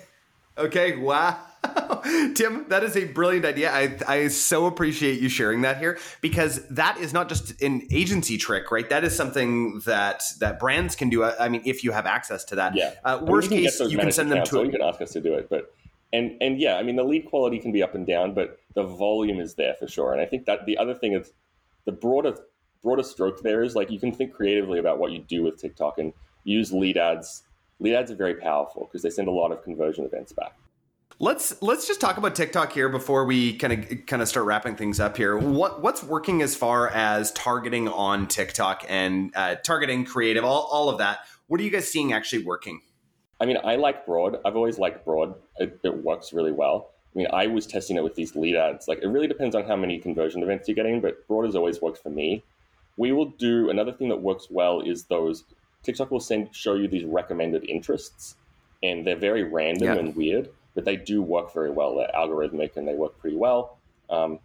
Okay. 0.57 0.95
Wow. 0.95 1.37
Tim, 2.33 2.65
that 2.69 2.81
is 2.85 2.95
a 2.95 3.03
brilliant 3.03 3.43
idea. 3.43 3.73
I, 3.73 3.97
I 4.07 4.27
so 4.29 4.67
appreciate 4.67 5.19
you 5.19 5.27
sharing 5.27 5.63
that 5.63 5.79
here 5.79 5.99
because 6.21 6.65
that 6.69 6.97
is 6.97 7.11
not 7.11 7.27
just 7.27 7.61
an 7.61 7.85
agency 7.91 8.37
trick, 8.37 8.71
right? 8.71 8.89
That 8.89 9.03
is 9.03 9.13
something 9.13 9.81
that 9.81 10.23
that 10.39 10.61
brands 10.61 10.95
can 10.95 11.09
do. 11.09 11.25
I 11.25 11.49
mean, 11.49 11.63
if 11.65 11.83
you 11.83 11.91
have 11.91 12.05
access 12.05 12.45
to 12.45 12.55
that. 12.55 12.73
Yeah. 12.73 12.93
Uh, 13.03 13.19
worst 13.21 13.49
case, 13.49 13.81
you 13.81 13.97
can 13.97 14.13
send 14.13 14.31
them 14.31 14.45
to. 14.45 14.63
You 14.63 14.71
can 14.71 14.81
ask 14.81 15.01
us 15.01 15.11
to 15.11 15.19
do 15.19 15.33
it, 15.33 15.49
but 15.49 15.73
and 16.13 16.37
and 16.41 16.59
yeah, 16.59 16.75
I 16.77 16.83
mean 16.83 16.95
the 16.95 17.03
lead 17.03 17.25
quality 17.25 17.59
can 17.59 17.73
be 17.73 17.83
up 17.83 17.95
and 17.95 18.07
down, 18.07 18.33
but 18.33 18.57
the 18.75 18.83
volume 18.83 19.39
is 19.39 19.55
there 19.55 19.75
for 19.75 19.87
sure. 19.87 20.13
And 20.13 20.21
I 20.21 20.25
think 20.25 20.45
that 20.45 20.65
the 20.65 20.77
other 20.77 20.93
thing 20.93 21.13
is 21.13 21.33
the 21.89 21.95
broader 21.95 22.35
broader 22.83 23.01
stroke 23.01 23.41
there 23.41 23.63
is 23.63 23.75
like 23.75 23.89
you 23.89 23.99
can 23.99 24.11
think 24.11 24.31
creatively 24.31 24.77
about 24.77 24.99
what 24.99 25.11
you 25.11 25.19
do 25.19 25.41
with 25.43 25.57
TikTok 25.59 25.97
and 25.97 26.13
use 26.43 26.71
lead 26.71 26.97
ads. 26.97 27.43
Lead 27.79 27.95
ads 27.95 28.11
are 28.11 28.15
very 28.15 28.35
powerful 28.35 28.85
because 28.85 29.01
they 29.01 29.09
send 29.09 29.27
a 29.27 29.31
lot 29.31 29.51
of 29.51 29.63
conversion 29.63 30.05
events 30.05 30.31
back. 30.31 30.55
Let's 31.17 31.59
let's 31.63 31.87
just 31.87 31.99
talk 31.99 32.17
about 32.17 32.35
TikTok 32.35 32.71
here 32.71 32.87
before 32.87 33.25
we 33.25 33.57
kind 33.57 33.73
of 33.73 34.05
kind 34.05 34.21
of 34.21 34.27
start 34.27 34.45
wrapping 34.45 34.75
things 34.75 34.99
up 34.99 35.17
here. 35.17 35.35
What 35.35 35.81
what's 35.81 36.03
working 36.03 36.43
as 36.43 36.55
far 36.55 36.89
as 36.89 37.31
targeting 37.31 37.87
on 37.87 38.27
TikTok 38.27 38.85
and 38.87 39.31
uh, 39.35 39.55
targeting 39.55 40.05
creative, 40.05 40.45
all, 40.45 40.69
all 40.71 40.89
of 40.89 40.99
that? 40.99 41.19
What 41.47 41.59
are 41.59 41.63
you 41.63 41.71
guys 41.71 41.91
seeing 41.91 42.13
actually 42.13 42.43
working? 42.43 42.81
I 43.41 43.45
mean, 43.45 43.57
I 43.63 43.77
like 43.77 44.05
broad. 44.05 44.37
I've 44.45 44.55
always 44.55 44.77
liked 44.77 45.03
broad. 45.03 45.33
It, 45.57 45.79
it, 45.83 46.03
works 46.03 46.33
really 46.33 46.51
well. 46.51 46.91
I 47.15 47.17
mean, 47.17 47.27
I 47.33 47.47
was 47.47 47.65
testing 47.65 47.97
it 47.97 48.03
with 48.03 48.15
these 48.15 48.35
lead 48.35 48.55
ads. 48.55 48.87
Like, 48.87 48.99
it 48.99 49.07
really 49.07 49.27
depends 49.27 49.55
on 49.55 49.63
how 49.65 49.75
many 49.75 49.97
conversion 49.97 50.43
events 50.43 50.67
you're 50.67 50.75
getting, 50.75 51.01
but 51.01 51.27
broad 51.27 51.45
has 51.45 51.55
always 51.55 51.81
worked 51.81 51.97
for 51.97 52.09
me. 52.09 52.43
We 52.97 53.11
will 53.11 53.25
do 53.25 53.69
another 53.69 53.91
thing 53.91 54.09
that 54.09 54.21
works 54.21 54.47
well 54.49 54.81
is 54.81 55.05
those 55.05 55.43
TikTok 55.83 56.11
will 56.11 56.19
send 56.19 56.53
show 56.53 56.75
you 56.75 56.87
these 56.87 57.05
recommended 57.05 57.63
interests, 57.67 58.35
and 58.83 59.07
they're 59.07 59.15
very 59.15 59.43
random 59.43 59.87
yeah. 59.87 59.95
and 59.95 60.15
weird, 60.15 60.49
but 60.75 60.85
they 60.85 60.97
do 60.97 61.21
work 61.21 61.53
very 61.53 61.71
well. 61.71 61.95
They're 61.95 62.11
algorithmic 62.13 62.77
and 62.77 62.87
they 62.87 62.95
work 62.95 63.17
pretty 63.19 63.37
well. 63.37 63.77
Um, 64.09 64.39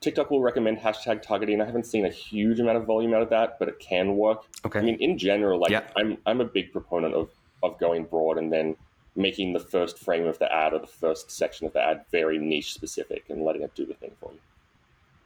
TikTok 0.00 0.30
will 0.30 0.40
recommend 0.40 0.78
hashtag 0.78 1.22
targeting. 1.22 1.60
I 1.60 1.64
haven't 1.64 1.86
seen 1.86 2.04
a 2.04 2.10
huge 2.10 2.60
amount 2.60 2.78
of 2.78 2.86
volume 2.86 3.14
out 3.14 3.22
of 3.22 3.30
that, 3.30 3.58
but 3.58 3.68
it 3.68 3.78
can 3.78 4.16
work. 4.16 4.44
Okay. 4.64 4.78
I 4.78 4.82
mean, 4.82 4.96
in 5.00 5.16
general, 5.16 5.60
like 5.60 5.70
yeah. 5.70 5.88
I'm 5.96 6.18
I'm 6.26 6.40
a 6.40 6.44
big 6.44 6.72
proponent 6.72 7.14
of 7.14 7.30
of 7.62 7.78
going 7.78 8.04
broad 8.04 8.38
and 8.38 8.52
then 8.52 8.76
making 9.16 9.52
the 9.52 9.60
first 9.60 9.98
frame 9.98 10.26
of 10.26 10.38
the 10.38 10.52
ad 10.52 10.72
or 10.72 10.78
the 10.78 10.86
first 10.86 11.30
section 11.30 11.66
of 11.66 11.72
the 11.72 11.80
ad 11.80 12.04
very 12.10 12.38
niche 12.38 12.72
specific 12.74 13.24
and 13.28 13.42
letting 13.42 13.62
it 13.62 13.74
do 13.74 13.86
the 13.86 13.94
thing 13.94 14.12
for 14.20 14.32
you. 14.32 14.38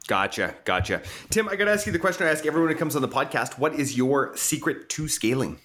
Gotcha, 0.07 0.55
gotcha. 0.65 1.01
Tim, 1.29 1.47
I 1.47 1.55
got 1.55 1.65
to 1.65 1.71
ask 1.71 1.85
you 1.85 1.91
the 1.91 1.99
question 1.99 2.27
I 2.27 2.31
ask 2.31 2.45
everyone 2.45 2.71
who 2.71 2.77
comes 2.77 2.95
on 2.95 3.01
the 3.01 3.07
podcast. 3.07 3.57
What 3.59 3.75
is 3.75 3.95
your 3.95 4.35
secret 4.35 4.89
to 4.89 5.07
scaling? 5.07 5.59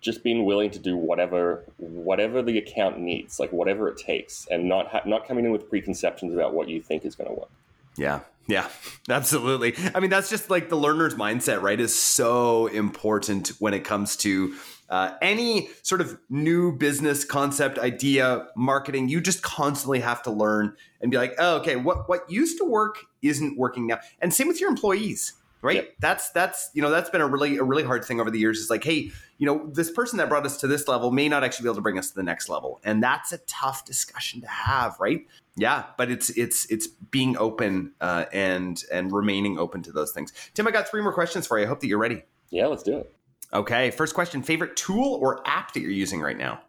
Just 0.00 0.22
being 0.22 0.44
willing 0.44 0.70
to 0.70 0.78
do 0.78 0.96
whatever 0.96 1.64
whatever 1.78 2.42
the 2.42 2.58
account 2.58 3.00
needs, 3.00 3.40
like 3.40 3.50
whatever 3.50 3.88
it 3.88 3.98
takes, 3.98 4.46
and 4.50 4.68
not 4.68 4.88
ha- 4.88 5.02
not 5.04 5.26
coming 5.26 5.44
in 5.44 5.50
with 5.50 5.68
preconceptions 5.68 6.32
about 6.32 6.54
what 6.54 6.68
you 6.68 6.80
think 6.80 7.04
is 7.04 7.16
going 7.16 7.28
to 7.28 7.34
work. 7.34 7.50
Yeah, 7.96 8.20
yeah, 8.46 8.68
absolutely. 9.08 9.74
I 9.94 10.00
mean, 10.00 10.10
that's 10.10 10.30
just 10.30 10.50
like 10.50 10.68
the 10.68 10.76
learner's 10.76 11.16
mindset, 11.16 11.62
right? 11.62 11.78
Is 11.80 12.00
so 12.00 12.66
important 12.68 13.48
when 13.58 13.74
it 13.74 13.84
comes 13.84 14.16
to 14.18 14.54
uh, 14.88 15.12
any 15.20 15.68
sort 15.82 16.00
of 16.00 16.18
new 16.30 16.72
business 16.72 17.24
concept, 17.24 17.78
idea, 17.78 18.46
marketing, 18.56 19.08
you 19.08 19.20
just 19.20 19.42
constantly 19.42 20.00
have 20.00 20.22
to 20.22 20.30
learn 20.30 20.74
and 21.00 21.10
be 21.10 21.16
like, 21.16 21.34
oh, 21.38 21.56
okay, 21.58 21.76
what 21.76 22.08
what 22.08 22.30
used 22.30 22.58
to 22.58 22.64
work 22.64 22.98
isn't 23.22 23.58
working 23.58 23.86
now. 23.86 23.98
And 24.20 24.32
same 24.32 24.48
with 24.48 24.60
your 24.60 24.70
employees, 24.70 25.34
right? 25.60 25.76
Yep. 25.76 25.94
That's 26.00 26.30
that's 26.30 26.70
you 26.72 26.80
know 26.80 26.90
that's 26.90 27.10
been 27.10 27.20
a 27.20 27.26
really 27.26 27.58
a 27.58 27.64
really 27.64 27.82
hard 27.82 28.04
thing 28.04 28.20
over 28.20 28.30
the 28.30 28.38
years. 28.38 28.58
Is 28.58 28.70
like, 28.70 28.84
hey, 28.84 29.10
you 29.36 29.46
know, 29.46 29.70
this 29.72 29.90
person 29.90 30.16
that 30.18 30.28
brought 30.28 30.46
us 30.46 30.56
to 30.58 30.66
this 30.66 30.88
level 30.88 31.10
may 31.10 31.28
not 31.28 31.44
actually 31.44 31.64
be 31.64 31.68
able 31.68 31.76
to 31.76 31.82
bring 31.82 31.98
us 31.98 32.08
to 32.08 32.14
the 32.14 32.22
next 32.22 32.48
level, 32.48 32.80
and 32.82 33.02
that's 33.02 33.32
a 33.32 33.38
tough 33.46 33.84
discussion 33.84 34.40
to 34.40 34.48
have, 34.48 34.96
right? 34.98 35.26
Yeah, 35.56 35.84
but 35.98 36.10
it's 36.10 36.30
it's 36.30 36.64
it's 36.70 36.86
being 36.86 37.36
open 37.36 37.92
uh, 38.00 38.24
and 38.32 38.82
and 38.90 39.12
remaining 39.12 39.58
open 39.58 39.82
to 39.82 39.92
those 39.92 40.12
things. 40.12 40.32
Tim, 40.54 40.66
I 40.66 40.70
got 40.70 40.88
three 40.88 41.02
more 41.02 41.12
questions 41.12 41.46
for 41.46 41.58
you. 41.58 41.64
I 41.64 41.68
hope 41.68 41.80
that 41.80 41.88
you're 41.88 41.98
ready. 41.98 42.22
Yeah, 42.50 42.66
let's 42.68 42.82
do 42.82 42.96
it. 42.96 43.14
Okay, 43.52 43.90
first 43.90 44.14
question: 44.14 44.42
favorite 44.42 44.76
tool 44.76 45.18
or 45.22 45.40
app 45.46 45.72
that 45.72 45.80
you're 45.80 45.90
using 45.90 46.20
right 46.20 46.36
now? 46.36 46.60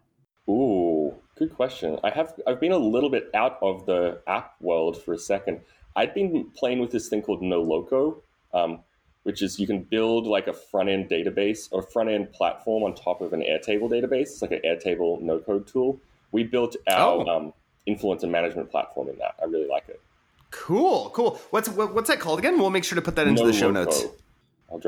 Ooh, 0.48 1.14
good 1.36 1.54
question. 1.54 1.98
I 2.02 2.10
have 2.10 2.34
I've 2.46 2.60
been 2.60 2.72
a 2.72 2.78
little 2.78 3.10
bit 3.10 3.30
out 3.34 3.58
of 3.60 3.86
the 3.86 4.20
app 4.26 4.54
world 4.60 5.02
for 5.02 5.12
a 5.12 5.18
second. 5.18 5.60
I've 5.94 6.14
been 6.14 6.50
playing 6.56 6.78
with 6.78 6.90
this 6.90 7.08
thing 7.08 7.20
called 7.22 7.42
NoLoco, 7.42 8.22
um, 8.54 8.80
which 9.24 9.42
is 9.42 9.58
you 9.58 9.66
can 9.66 9.82
build 9.82 10.26
like 10.26 10.46
a 10.46 10.54
front 10.54 10.88
end 10.88 11.10
database 11.10 11.68
or 11.70 11.82
front 11.82 12.08
end 12.08 12.32
platform 12.32 12.84
on 12.84 12.94
top 12.94 13.20
of 13.20 13.32
an 13.34 13.42
Airtable 13.42 13.90
database. 13.90 14.22
It's 14.22 14.42
like 14.42 14.52
an 14.52 14.60
Airtable 14.64 15.20
no 15.20 15.38
code 15.38 15.66
tool. 15.66 16.00
We 16.32 16.44
built 16.44 16.76
our 16.86 17.26
oh. 17.26 17.28
um, 17.28 17.52
influencer 17.86 18.30
management 18.30 18.70
platform 18.70 19.08
in 19.08 19.18
that. 19.18 19.34
I 19.42 19.44
really 19.44 19.68
like 19.68 19.88
it. 19.88 20.00
Cool, 20.50 21.10
cool. 21.10 21.40
What's 21.50 21.68
what's 21.68 22.08
that 22.08 22.20
called 22.20 22.38
again? 22.38 22.58
We'll 22.58 22.70
make 22.70 22.84
sure 22.84 22.96
to 22.96 23.02
put 23.02 23.16
that 23.16 23.28
into 23.28 23.42
no 23.42 23.48
the 23.48 23.52
show 23.52 23.68
loco. 23.68 23.90
notes 23.90 24.04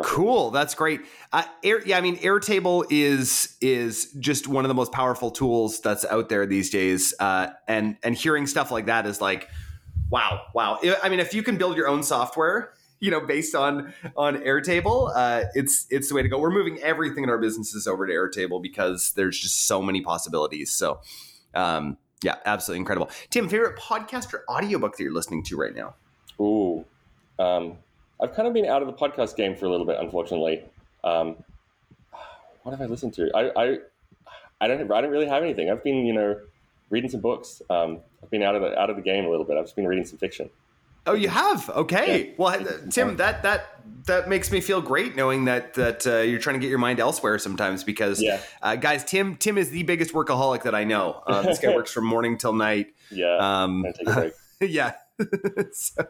cool. 0.04 0.48
It. 0.48 0.52
That's 0.52 0.74
great. 0.74 1.00
Uh, 1.32 1.42
Air, 1.62 1.82
yeah, 1.84 1.98
I 1.98 2.00
mean, 2.00 2.16
Airtable 2.18 2.86
is 2.90 3.56
is 3.60 4.12
just 4.18 4.46
one 4.48 4.64
of 4.64 4.68
the 4.68 4.74
most 4.74 4.92
powerful 4.92 5.30
tools 5.30 5.80
that's 5.80 6.04
out 6.04 6.28
there 6.28 6.46
these 6.46 6.70
days. 6.70 7.14
Uh, 7.18 7.48
and 7.66 7.96
and 8.02 8.14
hearing 8.14 8.46
stuff 8.46 8.70
like 8.70 8.86
that 8.86 9.06
is 9.06 9.20
like, 9.20 9.48
wow, 10.10 10.42
wow. 10.54 10.78
I 11.02 11.08
mean, 11.08 11.20
if 11.20 11.34
you 11.34 11.42
can 11.42 11.56
build 11.56 11.76
your 11.76 11.88
own 11.88 12.02
software, 12.02 12.72
you 13.00 13.10
know, 13.10 13.20
based 13.20 13.54
on 13.54 13.92
on 14.16 14.36
Airtable, 14.36 15.10
uh, 15.14 15.44
it's 15.54 15.86
it's 15.90 16.08
the 16.08 16.14
way 16.14 16.22
to 16.22 16.28
go. 16.28 16.38
We're 16.38 16.50
moving 16.50 16.78
everything 16.80 17.24
in 17.24 17.30
our 17.30 17.38
businesses 17.38 17.86
over 17.88 18.06
to 18.06 18.12
Airtable 18.12 18.62
because 18.62 19.12
there's 19.14 19.38
just 19.38 19.66
so 19.66 19.82
many 19.82 20.00
possibilities. 20.00 20.70
So, 20.70 21.00
um, 21.54 21.96
yeah, 22.22 22.36
absolutely 22.44 22.78
incredible. 22.78 23.10
Tim, 23.30 23.48
favorite 23.48 23.76
podcast 23.76 24.32
or 24.32 24.44
audiobook 24.48 24.96
that 24.96 25.02
you're 25.02 25.12
listening 25.12 25.42
to 25.44 25.56
right 25.56 25.74
now? 25.74 25.94
Ooh, 26.40 26.84
um, 27.38 27.78
I've 28.22 28.34
kind 28.34 28.46
of 28.46 28.54
been 28.54 28.66
out 28.66 28.82
of 28.82 28.86
the 28.88 28.94
podcast 28.94 29.36
game 29.36 29.56
for 29.56 29.66
a 29.66 29.70
little 29.70 29.86
bit, 29.86 29.98
unfortunately. 30.00 30.62
Um, 31.04 31.36
what 32.62 32.70
have 32.72 32.80
I 32.80 32.86
listened 32.86 33.14
to? 33.14 33.30
I, 33.34 33.50
I, 33.60 33.78
I 34.60 34.68
don't, 34.68 34.90
I 34.92 35.00
don't 35.00 35.10
really 35.10 35.26
have 35.26 35.42
anything. 35.42 35.70
I've 35.70 35.82
been, 35.82 36.06
you 36.06 36.12
know, 36.12 36.38
reading 36.90 37.10
some 37.10 37.20
books. 37.20 37.60
Um, 37.68 37.98
I've 38.22 38.30
been 38.30 38.42
out 38.42 38.54
of 38.54 38.62
the 38.62 38.78
out 38.78 38.90
of 38.90 38.96
the 38.96 39.02
game 39.02 39.24
a 39.24 39.28
little 39.28 39.44
bit. 39.44 39.56
I've 39.56 39.64
just 39.64 39.74
been 39.76 39.86
reading 39.88 40.04
some 40.06 40.18
fiction. 40.18 40.48
Oh, 41.04 41.14
you 41.14 41.28
have? 41.28 41.68
Okay. 41.70 42.26
Yeah. 42.28 42.32
Well, 42.36 42.64
Tim, 42.90 43.16
that 43.16 43.42
that 43.42 43.80
that 44.06 44.28
makes 44.28 44.52
me 44.52 44.60
feel 44.60 44.80
great 44.80 45.16
knowing 45.16 45.46
that 45.46 45.74
that 45.74 46.06
uh, 46.06 46.18
you're 46.18 46.38
trying 46.38 46.54
to 46.54 46.60
get 46.60 46.70
your 46.70 46.78
mind 46.78 47.00
elsewhere 47.00 47.40
sometimes. 47.40 47.82
Because, 47.82 48.22
Yeah. 48.22 48.38
uh, 48.62 48.76
guys, 48.76 49.02
Tim 49.02 49.34
Tim 49.34 49.58
is 49.58 49.70
the 49.70 49.82
biggest 49.82 50.12
workaholic 50.14 50.62
that 50.62 50.76
I 50.76 50.84
know. 50.84 51.20
Um, 51.26 51.44
this 51.44 51.58
guy 51.58 51.68
works 51.74 51.90
from 51.90 52.04
morning 52.04 52.38
till 52.38 52.52
night. 52.52 52.94
Yeah, 53.10 53.36
Um, 53.38 53.84
take 53.98 54.06
a 54.08 54.12
break. 54.14 54.32
yeah. 54.60 54.92
so, 55.72 56.04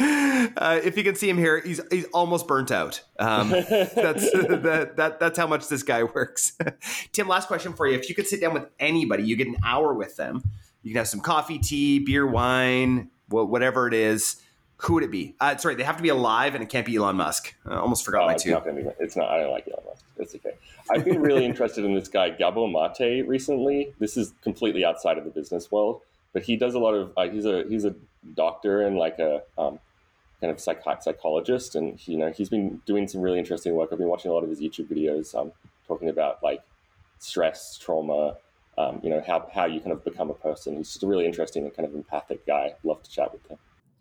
uh, 0.00 0.80
if 0.82 0.96
you 0.96 1.04
can 1.04 1.14
see 1.14 1.28
him 1.28 1.38
here, 1.38 1.60
he's 1.60 1.80
he's 1.90 2.06
almost 2.06 2.46
burnt 2.48 2.70
out. 2.70 3.02
Um, 3.18 3.50
that's 3.50 3.94
that, 4.32 4.92
that 4.96 5.20
that's 5.20 5.38
how 5.38 5.46
much 5.46 5.68
this 5.68 5.82
guy 5.82 6.02
works. 6.04 6.56
Tim, 7.12 7.28
last 7.28 7.48
question 7.48 7.72
for 7.72 7.86
you: 7.86 7.96
If 7.98 8.08
you 8.08 8.14
could 8.14 8.26
sit 8.26 8.40
down 8.40 8.54
with 8.54 8.66
anybody, 8.80 9.24
you 9.24 9.36
get 9.36 9.46
an 9.48 9.56
hour 9.64 9.92
with 9.94 10.16
them. 10.16 10.42
You 10.82 10.90
can 10.92 10.98
have 10.98 11.08
some 11.08 11.20
coffee, 11.20 11.58
tea, 11.58 11.98
beer, 12.00 12.26
wine, 12.26 13.10
wha- 13.30 13.44
whatever 13.44 13.86
it 13.86 13.94
is. 13.94 14.36
Who 14.78 14.94
would 14.94 15.04
it 15.04 15.12
be? 15.12 15.36
Uh, 15.40 15.56
sorry, 15.58 15.76
they 15.76 15.84
have 15.84 15.96
to 15.98 16.02
be 16.02 16.08
alive, 16.08 16.54
and 16.56 16.64
it 16.64 16.68
can't 16.68 16.84
be 16.84 16.96
Elon 16.96 17.14
Musk. 17.16 17.54
I 17.64 17.76
almost 17.76 18.04
forgot 18.04 18.22
Oh, 18.22 18.26
my 18.26 18.32
it's 18.32 18.42
two. 18.42 18.50
not 18.50 18.64
gonna 18.64 18.82
be. 18.82 18.88
It's 18.98 19.14
not. 19.16 19.28
I 19.30 19.38
don't 19.40 19.52
like 19.52 19.68
Elon 19.68 19.84
Musk. 19.86 20.04
It's 20.18 20.34
okay. 20.34 20.56
I've 20.90 21.04
been 21.04 21.20
really 21.22 21.44
interested 21.50 21.84
in 21.84 21.94
this 21.94 22.08
guy 22.08 22.30
Gabor 22.30 22.66
Maté 22.66 23.24
recently. 23.26 23.92
This 24.00 24.16
is 24.16 24.32
completely 24.42 24.84
outside 24.84 25.18
of 25.18 25.24
the 25.24 25.30
business 25.30 25.70
world, 25.70 26.00
but 26.32 26.42
he 26.42 26.56
does 26.56 26.74
a 26.74 26.78
lot 26.78 26.94
of. 26.94 27.12
Uh, 27.16 27.28
he's 27.28 27.44
a 27.44 27.64
he's 27.68 27.84
a 27.84 27.94
doctor 28.34 28.82
and 28.82 28.96
like 28.96 29.18
a 29.18 29.42
um, 29.58 29.78
kind 30.40 30.50
of 30.50 30.60
psych- 30.60 31.02
psychologist, 31.02 31.74
and 31.74 31.98
he, 31.98 32.12
you 32.12 32.18
know 32.18 32.30
he's 32.30 32.48
been 32.48 32.80
doing 32.86 33.06
some 33.08 33.20
really 33.20 33.38
interesting 33.38 33.74
work. 33.74 33.90
I've 33.92 33.98
been 33.98 34.08
watching 34.08 34.30
a 34.30 34.34
lot 34.34 34.44
of 34.44 34.50
his 34.50 34.60
YouTube 34.60 34.90
videos, 34.90 35.34
um, 35.34 35.52
talking 35.86 36.08
about 36.08 36.42
like 36.42 36.60
stress, 37.18 37.78
trauma. 37.78 38.36
Um, 38.78 39.00
you 39.02 39.10
know 39.10 39.22
how 39.26 39.48
how 39.52 39.66
you 39.66 39.80
kind 39.80 39.92
of 39.92 40.04
become 40.04 40.30
a 40.30 40.34
person. 40.34 40.76
He's 40.76 40.88
just 40.88 41.02
a 41.02 41.06
really 41.06 41.26
interesting 41.26 41.64
and 41.64 41.74
kind 41.74 41.88
of 41.88 41.94
empathic 41.94 42.46
guy. 42.46 42.74
Love 42.82 43.02
to 43.02 43.10
chat 43.10 43.32
with 43.32 43.46
him. 43.46 43.58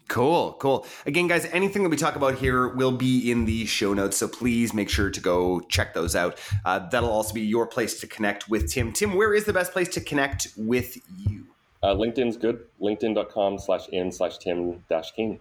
Cool, 0.07 0.57
cool. 0.59 0.85
Again, 1.05 1.27
guys, 1.27 1.45
anything 1.53 1.83
that 1.83 1.89
we 1.89 1.95
talk 1.95 2.17
about 2.17 2.35
here 2.35 2.67
will 2.67 2.91
be 2.91 3.31
in 3.31 3.45
the 3.45 3.65
show 3.65 3.93
notes, 3.93 4.17
so 4.17 4.27
please 4.27 4.73
make 4.73 4.89
sure 4.89 5.09
to 5.09 5.21
go 5.21 5.61
check 5.69 5.93
those 5.93 6.17
out. 6.17 6.37
Uh, 6.65 6.79
that'll 6.89 7.09
also 7.09 7.33
be 7.33 7.41
your 7.41 7.65
place 7.65 8.01
to 8.01 8.07
connect 8.07 8.49
with 8.49 8.69
Tim. 8.69 8.91
Tim, 8.91 9.13
where 9.15 9.33
is 9.33 9.45
the 9.45 9.53
best 9.53 9.71
place 9.71 9.87
to 9.89 10.01
connect 10.01 10.49
with 10.57 10.97
you? 11.17 11.50
Uh, 11.83 11.95
LinkedIn's 11.95 12.37
good. 12.37 12.65
LinkedIn.com 12.81 13.57
slash 13.57 13.87
in 13.89 14.11
slash 14.11 14.37
Tim 14.37 14.83
dash 14.89 15.11
King. 15.11 15.39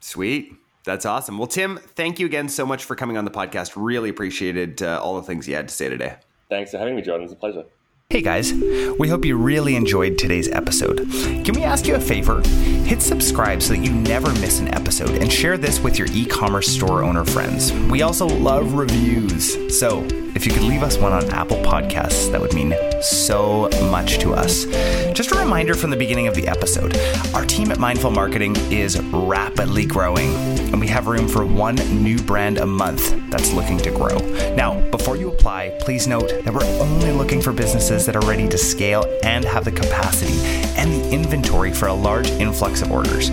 Sweet. 0.00 0.52
That's 0.84 1.06
awesome. 1.06 1.38
Well, 1.38 1.46
Tim, 1.46 1.78
thank 1.78 2.18
you 2.18 2.26
again 2.26 2.48
so 2.48 2.66
much 2.66 2.84
for 2.84 2.96
coming 2.96 3.16
on 3.16 3.24
the 3.24 3.30
podcast. 3.30 3.72
Really 3.76 4.10
appreciated 4.10 4.82
uh, 4.82 5.00
all 5.00 5.14
the 5.14 5.22
things 5.22 5.46
you 5.46 5.54
had 5.54 5.68
to 5.68 5.74
say 5.74 5.88
today. 5.88 6.16
Thanks 6.50 6.72
for 6.72 6.78
having 6.78 6.96
me, 6.96 7.02
Jordan. 7.02 7.24
It's 7.24 7.32
a 7.32 7.36
pleasure. 7.36 7.64
Hey 8.10 8.20
guys, 8.20 8.52
we 8.98 9.08
hope 9.08 9.24
you 9.24 9.38
really 9.38 9.74
enjoyed 9.74 10.18
today's 10.18 10.46
episode. 10.50 10.98
Can 11.46 11.54
we 11.54 11.62
ask 11.64 11.86
you 11.86 11.94
a 11.94 12.00
favor? 12.00 12.42
Hit 12.84 13.00
subscribe 13.00 13.62
so 13.62 13.72
that 13.72 13.82
you 13.82 13.90
never 13.90 14.28
miss 14.32 14.60
an 14.60 14.68
episode 14.74 15.12
and 15.22 15.32
share 15.32 15.56
this 15.56 15.80
with 15.80 15.98
your 15.98 16.08
e 16.12 16.26
commerce 16.26 16.68
store 16.68 17.02
owner 17.02 17.24
friends. 17.24 17.72
We 17.72 18.02
also 18.02 18.26
love 18.26 18.74
reviews. 18.74 19.56
So 19.78 20.06
if 20.34 20.44
you 20.44 20.52
could 20.52 20.64
leave 20.64 20.82
us 20.82 20.98
one 20.98 21.14
on 21.14 21.30
Apple 21.30 21.56
Podcasts, 21.58 22.30
that 22.32 22.40
would 22.40 22.52
mean 22.52 22.74
so 23.00 23.70
much 23.90 24.18
to 24.18 24.34
us. 24.34 24.66
Just 25.12 25.30
a 25.30 25.38
reminder 25.38 25.74
from 25.74 25.90
the 25.90 25.96
beginning 25.96 26.26
of 26.26 26.34
the 26.34 26.48
episode 26.48 26.96
our 27.34 27.44
team 27.44 27.70
at 27.70 27.78
Mindful 27.78 28.10
Marketing 28.10 28.56
is 28.72 28.98
rapidly 29.00 29.84
growing, 29.84 30.34
and 30.72 30.80
we 30.80 30.88
have 30.88 31.06
room 31.06 31.28
for 31.28 31.44
one 31.44 31.74
new 32.02 32.18
brand 32.18 32.56
a 32.56 32.64
month 32.64 33.14
that's 33.30 33.52
looking 33.52 33.76
to 33.78 33.90
grow. 33.90 34.16
Now, 34.54 34.80
before 34.90 35.16
you 35.16 35.28
apply, 35.30 35.76
please 35.80 36.06
note 36.06 36.28
that 36.28 36.52
we're 36.52 36.64
only 36.80 37.12
looking 37.12 37.42
for 37.42 37.52
businesses 37.52 38.06
that 38.06 38.16
are 38.16 38.26
ready 38.26 38.48
to 38.48 38.56
scale 38.56 39.04
and 39.22 39.44
have 39.44 39.66
the 39.66 39.72
capacity 39.72 40.38
and 40.78 40.90
the 40.90 41.10
inventory 41.10 41.72
for 41.72 41.88
a 41.88 41.94
large 41.94 42.30
influx 42.30 42.80
of 42.80 42.90
orders. 42.90 43.30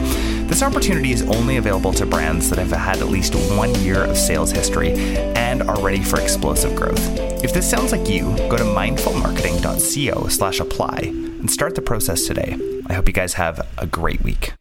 This 0.47 0.61
opportunity 0.61 1.13
is 1.13 1.21
only 1.21 1.57
available 1.57 1.93
to 1.93 2.05
brands 2.05 2.49
that 2.49 2.59
have 2.59 2.71
had 2.71 2.97
at 2.97 3.07
least 3.07 3.35
one 3.55 3.73
year 3.75 4.03
of 4.03 4.17
sales 4.17 4.51
history 4.51 4.91
and 5.35 5.63
are 5.63 5.81
ready 5.81 6.03
for 6.03 6.19
explosive 6.19 6.75
growth. 6.75 6.99
If 7.41 7.53
this 7.53 7.69
sounds 7.69 7.93
like 7.93 8.09
you, 8.09 8.35
go 8.49 8.57
to 8.57 8.63
mindfulmarketing.co 8.63 10.27
slash 10.27 10.59
apply 10.59 11.28
and 11.39 11.49
start 11.49 11.75
the 11.75 11.82
process 11.82 12.25
today. 12.25 12.58
I 12.88 12.93
hope 12.93 13.08
you 13.08 13.13
guys 13.13 13.34
have 13.34 13.67
a 13.78 13.86
great 13.86 14.21
week. 14.21 14.54